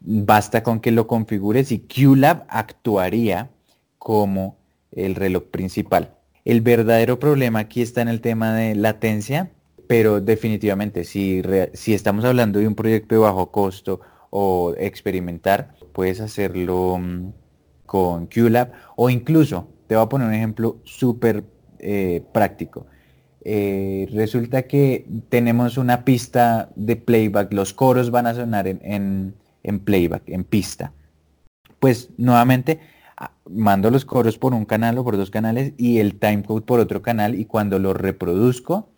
Basta 0.00 0.62
con 0.62 0.80
que 0.80 0.90
lo 0.90 1.06
configures 1.06 1.70
y 1.72 1.80
QLab 1.80 2.46
actuaría 2.48 3.50
como 3.98 4.56
el 4.92 5.14
reloj 5.14 5.44
principal. 5.50 6.16
El 6.46 6.62
verdadero 6.62 7.18
problema 7.18 7.60
aquí 7.60 7.82
está 7.82 8.00
en 8.00 8.08
el 8.08 8.22
tema 8.22 8.54
de 8.54 8.74
latencia, 8.74 9.50
pero 9.86 10.22
definitivamente 10.22 11.04
si, 11.04 11.42
si 11.74 11.92
estamos 11.92 12.24
hablando 12.24 12.58
de 12.58 12.66
un 12.66 12.74
proyecto 12.74 13.14
de 13.14 13.20
bajo 13.20 13.50
costo 13.52 14.00
o 14.30 14.74
experimentar, 14.78 15.74
puedes 15.92 16.20
hacerlo 16.20 16.98
mm, 16.98 17.32
con 17.84 18.26
QLab 18.26 18.72
o 18.96 19.10
incluso, 19.10 19.68
te 19.86 19.96
voy 19.96 20.04
a 20.04 20.08
poner 20.08 20.28
un 20.28 20.34
ejemplo 20.34 20.78
súper 20.84 21.44
eh, 21.78 22.22
práctico. 22.32 22.86
Eh, 23.42 24.06
resulta 24.12 24.62
que 24.62 25.06
tenemos 25.28 25.78
una 25.78 26.04
pista 26.04 26.70
de 26.76 26.96
playback, 26.96 27.52
los 27.52 27.72
coros 27.72 28.10
van 28.10 28.26
a 28.26 28.34
sonar 28.34 28.66
en, 28.68 29.34
playback, 29.84 30.28
en 30.28 30.44
pista. 30.44 30.92
Pues 31.78 32.10
nuevamente 32.18 32.80
ah, 33.16 33.32
mando 33.48 33.90
los 33.90 34.04
coros 34.04 34.36
por 34.36 34.52
un 34.52 34.66
canal 34.66 34.98
o 34.98 35.04
por 35.04 35.16
dos 35.16 35.30
canales 35.30 35.72
y 35.78 35.98
el 35.98 36.18
timecode 36.18 36.62
por 36.62 36.80
otro 36.80 37.00
canal 37.02 37.34
y 37.34 37.46
cuando 37.46 37.78
lo 37.78 37.94
reproduzco, 37.94 38.90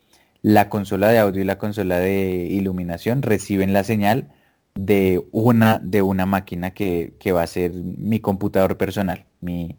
la 0.42 0.68
consola 0.68 1.08
de 1.08 1.18
audio 1.20 1.42
y 1.42 1.44
la 1.44 1.58
consola 1.58 1.98
de 1.98 2.46
iluminación 2.50 3.22
reciben 3.22 3.72
la 3.72 3.84
señal 3.84 4.32
de 4.74 5.24
una, 5.30 5.78
de 5.78 6.02
una 6.02 6.26
máquina 6.26 6.72
que, 6.72 7.14
va 7.32 7.42
a 7.42 7.46
ser 7.46 7.72
mi 7.74 8.18
computador 8.20 8.76
personal, 8.76 9.26
mi, 9.40 9.76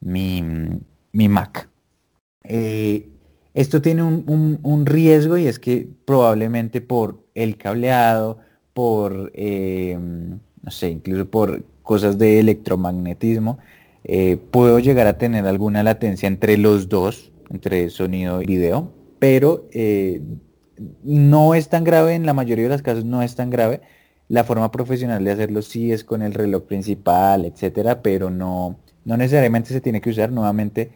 mi, 0.00 1.28
Mac. 1.28 1.68
Eh, 2.44 3.08
esto 3.54 3.82
tiene 3.82 4.02
un, 4.02 4.86
riesgo 4.86 5.36
y 5.36 5.46
es 5.46 5.58
que 5.58 5.88
probablemente 6.04 6.80
por 6.80 7.20
el 7.34 7.56
cableado, 7.56 8.38
por, 8.72 9.32
eh, 9.34 9.98
no 9.98 10.70
sé, 10.70 10.90
incluso 10.90 11.28
por 11.28 11.64
cosas 11.82 12.18
de 12.18 12.38
electromagnetismo, 12.38 13.58
eh, 14.04 14.38
puedo 14.50 14.78
llegar 14.78 15.06
a 15.06 15.18
tener 15.18 15.46
alguna 15.46 15.82
latencia 15.82 16.26
entre 16.28 16.56
los 16.56 16.88
dos, 16.88 17.32
entre 17.50 17.90
sonido 17.90 18.40
y 18.40 18.46
video, 18.46 18.92
pero 19.18 19.66
eh, 19.72 20.22
no 21.02 21.54
es 21.54 21.68
tan 21.68 21.84
grave, 21.84 22.14
en 22.14 22.26
la 22.26 22.32
mayoría 22.32 22.64
de 22.64 22.70
los 22.70 22.82
casos 22.82 23.04
no 23.04 23.22
es 23.22 23.34
tan 23.34 23.50
grave. 23.50 23.80
La 24.28 24.44
forma 24.44 24.70
profesional 24.70 25.24
de 25.24 25.32
hacerlo 25.32 25.60
sí 25.60 25.90
es 25.92 26.04
con 26.04 26.22
el 26.22 26.34
reloj 26.34 26.62
principal, 26.64 27.44
etcétera, 27.44 28.00
pero 28.00 28.30
no, 28.30 28.78
no 29.04 29.16
necesariamente 29.16 29.70
se 29.70 29.80
tiene 29.80 30.00
que 30.00 30.10
usar 30.10 30.30
nuevamente 30.30 30.92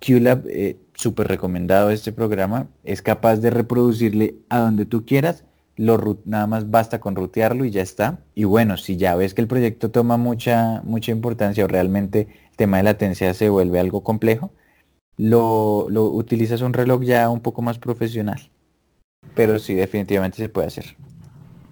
QLab, 0.00 0.46
súper 0.98 1.28
recomendado 1.28 1.90
este 1.90 2.12
programa, 2.12 2.66
es 2.82 3.02
capaz 3.02 3.36
de 3.36 3.50
reproducirle 3.50 4.34
a 4.48 4.58
donde 4.58 4.84
tú 4.84 5.06
quieras, 5.06 5.44
lo, 5.76 6.18
nada 6.24 6.48
más 6.48 6.70
basta 6.70 6.98
con 6.98 7.14
rutearlo 7.14 7.64
y 7.64 7.70
ya 7.70 7.82
está. 7.82 8.18
Y 8.34 8.44
bueno, 8.44 8.76
si 8.76 8.96
ya 8.96 9.14
ves 9.14 9.32
que 9.32 9.40
el 9.40 9.46
proyecto 9.46 9.92
toma 9.92 10.16
mucha, 10.16 10.82
mucha 10.82 11.12
importancia 11.12 11.64
o 11.64 11.68
realmente 11.68 12.26
el 12.50 12.56
tema 12.56 12.78
de 12.78 12.82
latencia 12.82 13.32
se 13.32 13.48
vuelve 13.48 13.78
algo 13.78 14.02
complejo, 14.02 14.50
lo, 15.16 15.86
utilizas 15.86 16.62
un 16.62 16.72
reloj 16.72 17.02
ya 17.04 17.30
un 17.30 17.40
poco 17.40 17.62
más 17.62 17.78
profesional. 17.78 18.50
Pero 19.36 19.60
sí, 19.60 19.74
definitivamente 19.74 20.38
se 20.38 20.48
puede 20.48 20.66
hacer. 20.66 20.96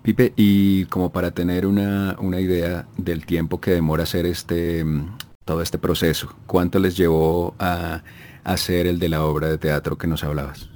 Pipe, 0.03 0.35
y 0.37 0.85
como 0.85 1.11
para 1.11 1.33
tener 1.33 1.66
una, 1.66 2.16
una 2.20 2.39
idea 2.39 2.87
del 2.97 3.27
tiempo 3.27 3.61
que 3.61 3.72
demora 3.72 4.05
hacer 4.05 4.24
este, 4.24 4.85
todo 5.45 5.62
este 5.62 5.79
proceso? 5.79 6.33
¿Cuánto 6.47 6.79
les 6.79 6.97
llevó 6.97 7.57
a 7.59 8.05
hacer 8.47 8.86
el 8.86 8.99
de 8.99 9.09
la 9.09 9.24
obra 9.24 9.49
de 9.49 9.59
teatro 9.59 9.99
que 9.99 10.07
nos 10.07 10.22
hablabas? 10.22 10.70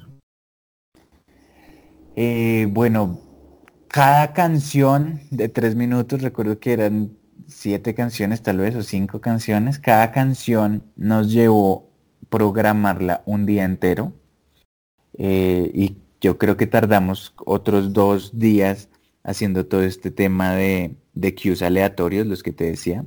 Eh, 2.17 2.67
bueno, 2.71 3.21
cada 3.89 4.33
canción 4.33 5.21
de 5.31 5.49
tres 5.49 5.77
minutos, 5.77 6.21
recuerdo 6.21 6.59
que 6.59 6.73
eran 6.73 7.17
siete 7.47 7.95
canciones 7.95 8.43
tal 8.43 8.59
vez 8.59 8.75
o 8.75 8.83
cinco 8.83 9.21
canciones, 9.21 9.79
cada 9.79 10.11
canción 10.11 10.83
nos 10.97 11.33
llevó 11.33 11.91
programarla 12.29 13.23
un 13.25 13.47
día 13.47 13.65
entero 13.65 14.13
eh, 15.17 15.71
y 15.73 15.97
yo 16.21 16.39
creo 16.39 16.57
que 16.57 16.67
tardamos 16.67 17.35
otros 17.45 17.93
dos 17.93 18.39
días 18.39 18.89
haciendo 19.23 19.67
todo 19.67 19.83
este 19.83 20.11
tema 20.11 20.55
de, 20.55 20.97
de 21.15 21.35
cues 21.35 21.63
aleatorios, 21.63 22.27
los 22.27 22.43
que 22.43 22.53
te 22.53 22.65
decía 22.65 23.05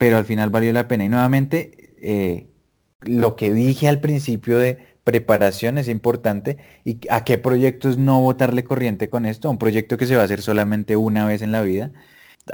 pero 0.00 0.16
al 0.16 0.24
final 0.24 0.48
valió 0.48 0.72
la 0.72 0.88
pena. 0.88 1.04
Y 1.04 1.10
nuevamente, 1.10 1.92
eh, 2.00 2.46
lo 3.02 3.36
que 3.36 3.52
dije 3.52 3.88
al 3.88 4.00
principio 4.00 4.58
de 4.58 4.78
preparación 5.04 5.78
es 5.78 5.88
importante 5.88 6.58
y 6.84 7.00
a 7.08 7.24
qué 7.24 7.38
proyectos 7.38 7.98
no 7.98 8.20
botarle 8.20 8.64
corriente 8.64 9.08
con 9.08 9.26
esto, 9.26 9.50
un 9.50 9.58
proyecto 9.58 9.96
que 9.96 10.06
se 10.06 10.16
va 10.16 10.22
a 10.22 10.24
hacer 10.26 10.42
solamente 10.42 10.96
una 10.96 11.26
vez 11.26 11.42
en 11.42 11.52
la 11.52 11.62
vida, 11.62 11.90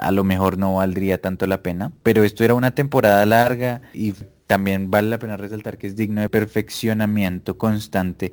a 0.01 0.11
lo 0.13 0.25
mejor 0.25 0.59
no 0.59 0.77
valdría 0.77 1.21
tanto 1.21 1.47
la 1.47 1.63
pena, 1.63 1.93
pero 2.03 2.25
esto 2.25 2.45
era 2.45 2.55
una 2.55 2.75
temporada 2.75 3.25
larga 3.27 3.83
y 3.93 4.15
también 4.47 4.91
vale 4.91 5.11
la 5.11 5.19
pena 5.19 5.37
resaltar 5.37 5.77
que 5.79 5.89
es 5.89 5.97
digno 5.97 6.21
de 6.21 6.29
perfeccionamiento 6.29 7.59
constante 7.59 8.33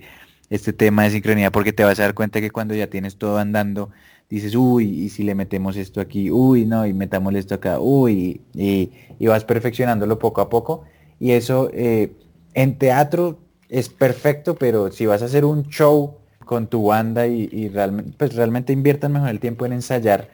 este 0.50 0.74
tema 0.74 1.04
de 1.04 1.12
sincronía 1.12 1.52
porque 1.52 1.74
te 1.74 1.84
vas 1.84 2.00
a 2.00 2.04
dar 2.04 2.14
cuenta 2.14 2.40
que 2.40 2.52
cuando 2.52 2.76
ya 2.76 2.88
tienes 2.88 3.18
todo 3.18 3.38
andando 3.38 3.90
dices, 4.30 4.56
uy, 4.56 4.86
y 5.04 5.10
si 5.10 5.24
le 5.24 5.36
metemos 5.36 5.78
esto 5.78 6.02
aquí, 6.02 6.32
uy, 6.32 6.66
no, 6.66 6.86
y 6.88 6.94
metámosle 6.94 7.40
esto 7.40 7.56
acá, 7.56 7.80
uy, 7.80 8.42
y, 8.54 8.90
vas 9.28 9.46
perfeccionándolo 9.46 10.18
poco 10.20 10.42
a 10.42 10.50
poco. 10.50 10.86
Y 11.20 11.32
eso 11.32 11.70
eh, 11.74 12.14
en 12.54 12.78
teatro 12.78 13.40
es 13.70 13.90
perfecto, 13.90 14.56
pero 14.56 14.92
si 14.92 15.06
vas 15.06 15.22
a 15.22 15.26
hacer 15.26 15.46
un 15.46 15.68
show 15.70 16.18
con 16.46 16.68
tu 16.68 16.88
banda 16.88 17.26
y, 17.28 17.70
realmente, 17.70 18.14
pues 18.18 18.36
realmente 18.36 18.74
inviertan 18.74 19.14
mejor 19.14 19.30
el 19.30 19.40
tiempo 19.40 19.66
en 19.66 19.74
ensayar 19.74 20.30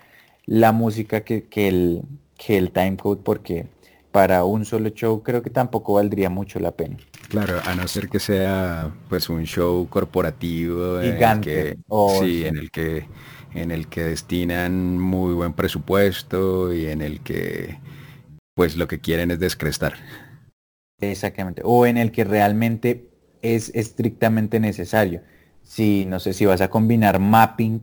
la 0.46 0.72
música 0.72 1.22
que, 1.22 1.44
que 1.44 1.68
el, 1.68 2.02
que 2.38 2.58
el 2.58 2.72
timecode, 2.72 3.22
porque 3.24 3.68
para 4.12 4.44
un 4.44 4.66
solo 4.66 4.90
show 4.90 5.22
creo 5.22 5.44
que 5.44 5.50
tampoco 5.50 5.94
valdría 5.94 6.30
mucho 6.30 6.60
la 6.60 6.72
pena. 6.72 6.98
Claro, 7.30 7.60
a 7.64 7.76
no 7.76 7.88
ser 7.88 8.10
que 8.10 8.20
sea 8.20 8.92
pues 9.08 9.30
un 9.30 9.46
show 9.46 9.88
corporativo 9.88 11.00
gigante, 11.02 11.78
sí, 12.20 12.46
en 12.46 12.58
el 12.58 12.72
que 12.72 13.06
en 13.54 13.72
el 13.72 13.88
que 13.88 14.04
destinan 14.04 15.00
muy 15.00 15.34
buen 15.34 15.54
presupuesto 15.54 16.74
y 16.74 16.88
en 16.88 17.02
el 17.02 17.22
que 17.22 17.80
pues 18.54 18.78
lo 18.78 18.88
que 18.88 19.00
quieren 19.00 19.32
es 19.32 19.40
descrestar. 19.40 19.94
Exactamente. 21.02 21.62
O 21.66 21.86
en 21.86 21.98
el 21.98 22.12
que 22.12 22.24
realmente 22.24 23.10
es 23.42 23.72
estrictamente 23.74 24.60
necesario. 24.60 25.22
Si, 25.64 26.06
no 26.06 26.20
sé, 26.20 26.34
si 26.34 26.46
vas 26.46 26.62
a 26.62 26.70
combinar 26.70 27.20
mapping 27.20 27.82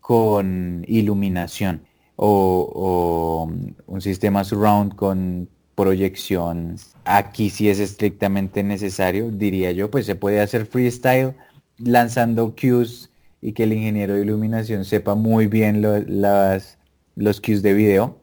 con 0.00 0.84
iluminación 0.86 1.84
o, 2.16 2.70
o 2.74 3.52
un 3.86 4.00
sistema 4.00 4.44
surround 4.44 4.94
con 4.94 5.48
proyección. 5.74 6.76
Aquí 7.04 7.50
sí 7.50 7.68
es 7.68 7.80
estrictamente 7.80 8.62
necesario, 8.62 9.30
diría 9.30 9.72
yo, 9.72 9.90
pues 9.90 10.06
se 10.06 10.14
puede 10.14 10.40
hacer 10.40 10.66
freestyle 10.66 11.34
lanzando 11.78 12.54
cues 12.54 13.10
y 13.40 13.52
que 13.52 13.64
el 13.64 13.72
ingeniero 13.72 14.14
de 14.14 14.22
iluminación 14.22 14.84
sepa 14.84 15.14
muy 15.14 15.48
bien 15.48 15.82
las, 15.82 16.78
los 17.16 17.40
cues 17.40 17.62
de 17.62 17.74
video. 17.74 18.18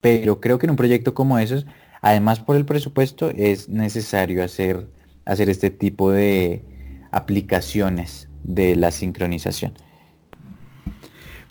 Pero 0.00 0.40
creo 0.40 0.58
que 0.58 0.66
en 0.66 0.70
un 0.70 0.76
proyecto 0.76 1.12
como 1.12 1.38
esos, 1.38 1.66
además 2.00 2.40
por 2.40 2.56
el 2.56 2.64
presupuesto, 2.64 3.30
es 3.30 3.68
necesario 3.68 4.44
hacer, 4.44 4.88
hacer 5.24 5.48
este 5.48 5.70
tipo 5.70 6.10
de 6.10 6.64
aplicaciones 7.10 8.28
de 8.42 8.76
la 8.76 8.90
sincronización. 8.90 9.74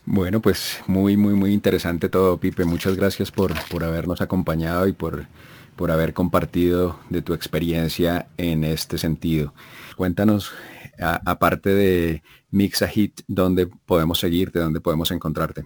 Bueno, 0.06 0.42
pues 0.42 0.80
muy, 0.88 1.18
muy, 1.18 1.34
muy 1.34 1.54
interesante 1.54 2.08
todo, 2.08 2.38
Pipe. 2.40 2.64
Muchas 2.64 2.96
gracias 2.96 3.30
por, 3.30 3.54
por 3.70 3.84
habernos 3.84 4.22
acompañado 4.22 4.88
y 4.88 4.94
por, 4.94 5.28
por 5.76 5.92
haber 5.92 6.14
compartido 6.14 7.00
de 7.10 7.22
tu 7.22 7.34
experiencia 7.34 8.28
en 8.38 8.64
este 8.64 8.98
sentido. 8.98 9.54
Cuéntanos, 9.98 10.54
aparte 10.98 11.70
de 11.70 12.24
Mixahit, 12.52 13.22
¿dónde 13.28 13.68
podemos 13.68 14.20
seguirte? 14.20 14.60
¿Dónde 14.60 14.80
podemos 14.80 15.12
encontrarte? 15.12 15.64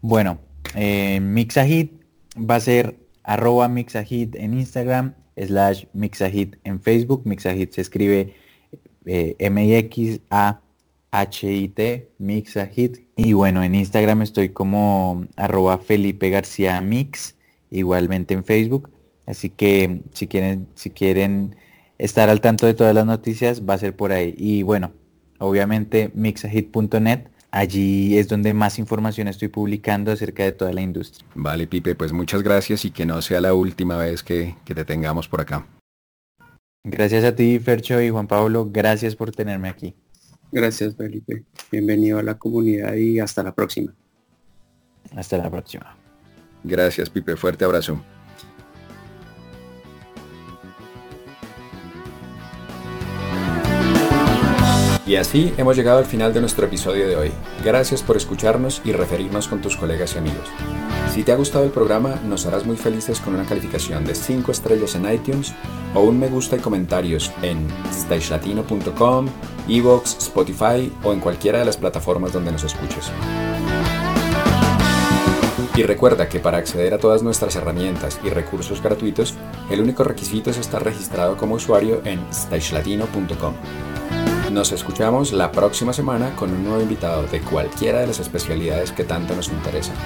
Bueno, 0.00 0.40
eh, 0.74 1.20
Mixahit 1.20 1.92
va 2.38 2.56
a 2.56 2.60
ser 2.60 3.01
arroba 3.24 3.68
Mixahit 3.68 4.34
en 4.36 4.54
Instagram, 4.54 5.14
slash 5.36 5.84
Mixahit 5.92 6.56
en 6.64 6.80
Facebook. 6.80 7.22
Mixahit 7.24 7.72
se 7.72 7.80
escribe 7.80 8.34
eh, 9.06 9.36
M-I-X-A-H-I-T, 9.38 10.20
Mixahit. 12.18 12.98
Y 13.16 13.32
bueno, 13.32 13.62
en 13.62 13.74
Instagram 13.74 14.22
estoy 14.22 14.48
como 14.50 15.26
arroba 15.36 15.78
Felipe 15.78 16.30
García 16.30 16.80
Mix, 16.80 17.36
igualmente 17.70 18.34
en 18.34 18.44
Facebook. 18.44 18.90
Así 19.26 19.50
que 19.50 20.02
si 20.12 20.26
quieren, 20.26 20.68
si 20.74 20.90
quieren 20.90 21.56
estar 21.98 22.28
al 22.28 22.40
tanto 22.40 22.66
de 22.66 22.74
todas 22.74 22.94
las 22.94 23.06
noticias, 23.06 23.62
va 23.68 23.74
a 23.74 23.78
ser 23.78 23.94
por 23.96 24.12
ahí. 24.12 24.34
Y 24.36 24.62
bueno, 24.62 24.92
obviamente 25.38 26.10
mixahit.net. 26.14 27.31
Allí 27.54 28.16
es 28.16 28.28
donde 28.28 28.54
más 28.54 28.78
información 28.78 29.28
estoy 29.28 29.48
publicando 29.48 30.10
acerca 30.10 30.42
de 30.42 30.52
toda 30.52 30.72
la 30.72 30.80
industria. 30.80 31.28
Vale, 31.34 31.66
Pipe, 31.66 31.94
pues 31.94 32.10
muchas 32.10 32.42
gracias 32.42 32.86
y 32.86 32.90
que 32.90 33.04
no 33.04 33.20
sea 33.20 33.42
la 33.42 33.52
última 33.52 33.98
vez 33.98 34.22
que, 34.22 34.56
que 34.64 34.74
te 34.74 34.86
tengamos 34.86 35.28
por 35.28 35.42
acá. 35.42 35.66
Gracias 36.82 37.24
a 37.24 37.36
ti, 37.36 37.58
Fercho 37.58 38.00
y 38.00 38.08
Juan 38.08 38.26
Pablo. 38.26 38.68
Gracias 38.72 39.14
por 39.14 39.32
tenerme 39.32 39.68
aquí. 39.68 39.94
Gracias, 40.50 40.96
Felipe. 40.96 41.44
Bienvenido 41.70 42.18
a 42.18 42.22
la 42.22 42.38
comunidad 42.38 42.94
y 42.94 43.20
hasta 43.20 43.42
la 43.42 43.54
próxima. 43.54 43.94
Hasta 45.14 45.36
la 45.36 45.50
próxima. 45.50 45.94
Gracias, 46.64 47.10
Pipe. 47.10 47.36
Fuerte 47.36 47.66
abrazo. 47.66 48.02
Y 55.06 55.16
así 55.16 55.52
hemos 55.56 55.76
llegado 55.76 55.98
al 55.98 56.04
final 56.04 56.32
de 56.32 56.40
nuestro 56.40 56.66
episodio 56.66 57.08
de 57.08 57.16
hoy. 57.16 57.32
Gracias 57.64 58.02
por 58.02 58.16
escucharnos 58.16 58.80
y 58.84 58.92
referirnos 58.92 59.48
con 59.48 59.60
tus 59.60 59.76
colegas 59.76 60.14
y 60.14 60.18
amigos. 60.18 60.48
Si 61.12 61.24
te 61.24 61.32
ha 61.32 61.36
gustado 61.36 61.64
el 61.64 61.72
programa, 61.72 62.20
nos 62.24 62.46
harás 62.46 62.64
muy 62.64 62.76
felices 62.76 63.20
con 63.20 63.34
una 63.34 63.44
calificación 63.44 64.04
de 64.04 64.14
5 64.14 64.52
estrellas 64.52 64.94
en 64.94 65.12
iTunes 65.12 65.52
o 65.94 66.00
un 66.00 66.20
me 66.20 66.28
gusta 66.28 66.56
y 66.56 66.60
comentarios 66.60 67.32
en 67.42 67.66
stagelatino.com, 67.92 69.26
Evox, 69.68 70.18
Spotify 70.18 70.92
o 71.02 71.12
en 71.12 71.20
cualquiera 71.20 71.58
de 71.58 71.64
las 71.64 71.76
plataformas 71.76 72.32
donde 72.32 72.52
nos 72.52 72.64
escuches. 72.64 73.10
Y 75.74 75.82
recuerda 75.82 76.28
que 76.28 76.38
para 76.38 76.58
acceder 76.58 76.94
a 76.94 76.98
todas 76.98 77.22
nuestras 77.22 77.56
herramientas 77.56 78.20
y 78.22 78.28
recursos 78.28 78.82
gratuitos, 78.82 79.34
el 79.70 79.80
único 79.80 80.04
requisito 80.04 80.50
es 80.50 80.58
estar 80.58 80.84
registrado 80.84 81.36
como 81.36 81.56
usuario 81.56 82.02
en 82.04 82.20
stagelatino.com. 82.32 83.54
Nos 84.52 84.70
escuchamos 84.70 85.32
la 85.32 85.50
próxima 85.50 85.94
semana 85.94 86.36
con 86.36 86.52
un 86.52 86.62
nuevo 86.62 86.82
invitado 86.82 87.22
de 87.22 87.40
cualquiera 87.40 88.00
de 88.00 88.08
las 88.08 88.20
especialidades 88.20 88.92
que 88.92 89.02
tanto 89.02 89.34
nos 89.34 89.48
interesan. 89.48 89.96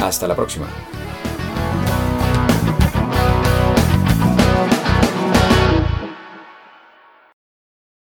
Hasta 0.00 0.26
la 0.26 0.34
próxima. 0.34 0.66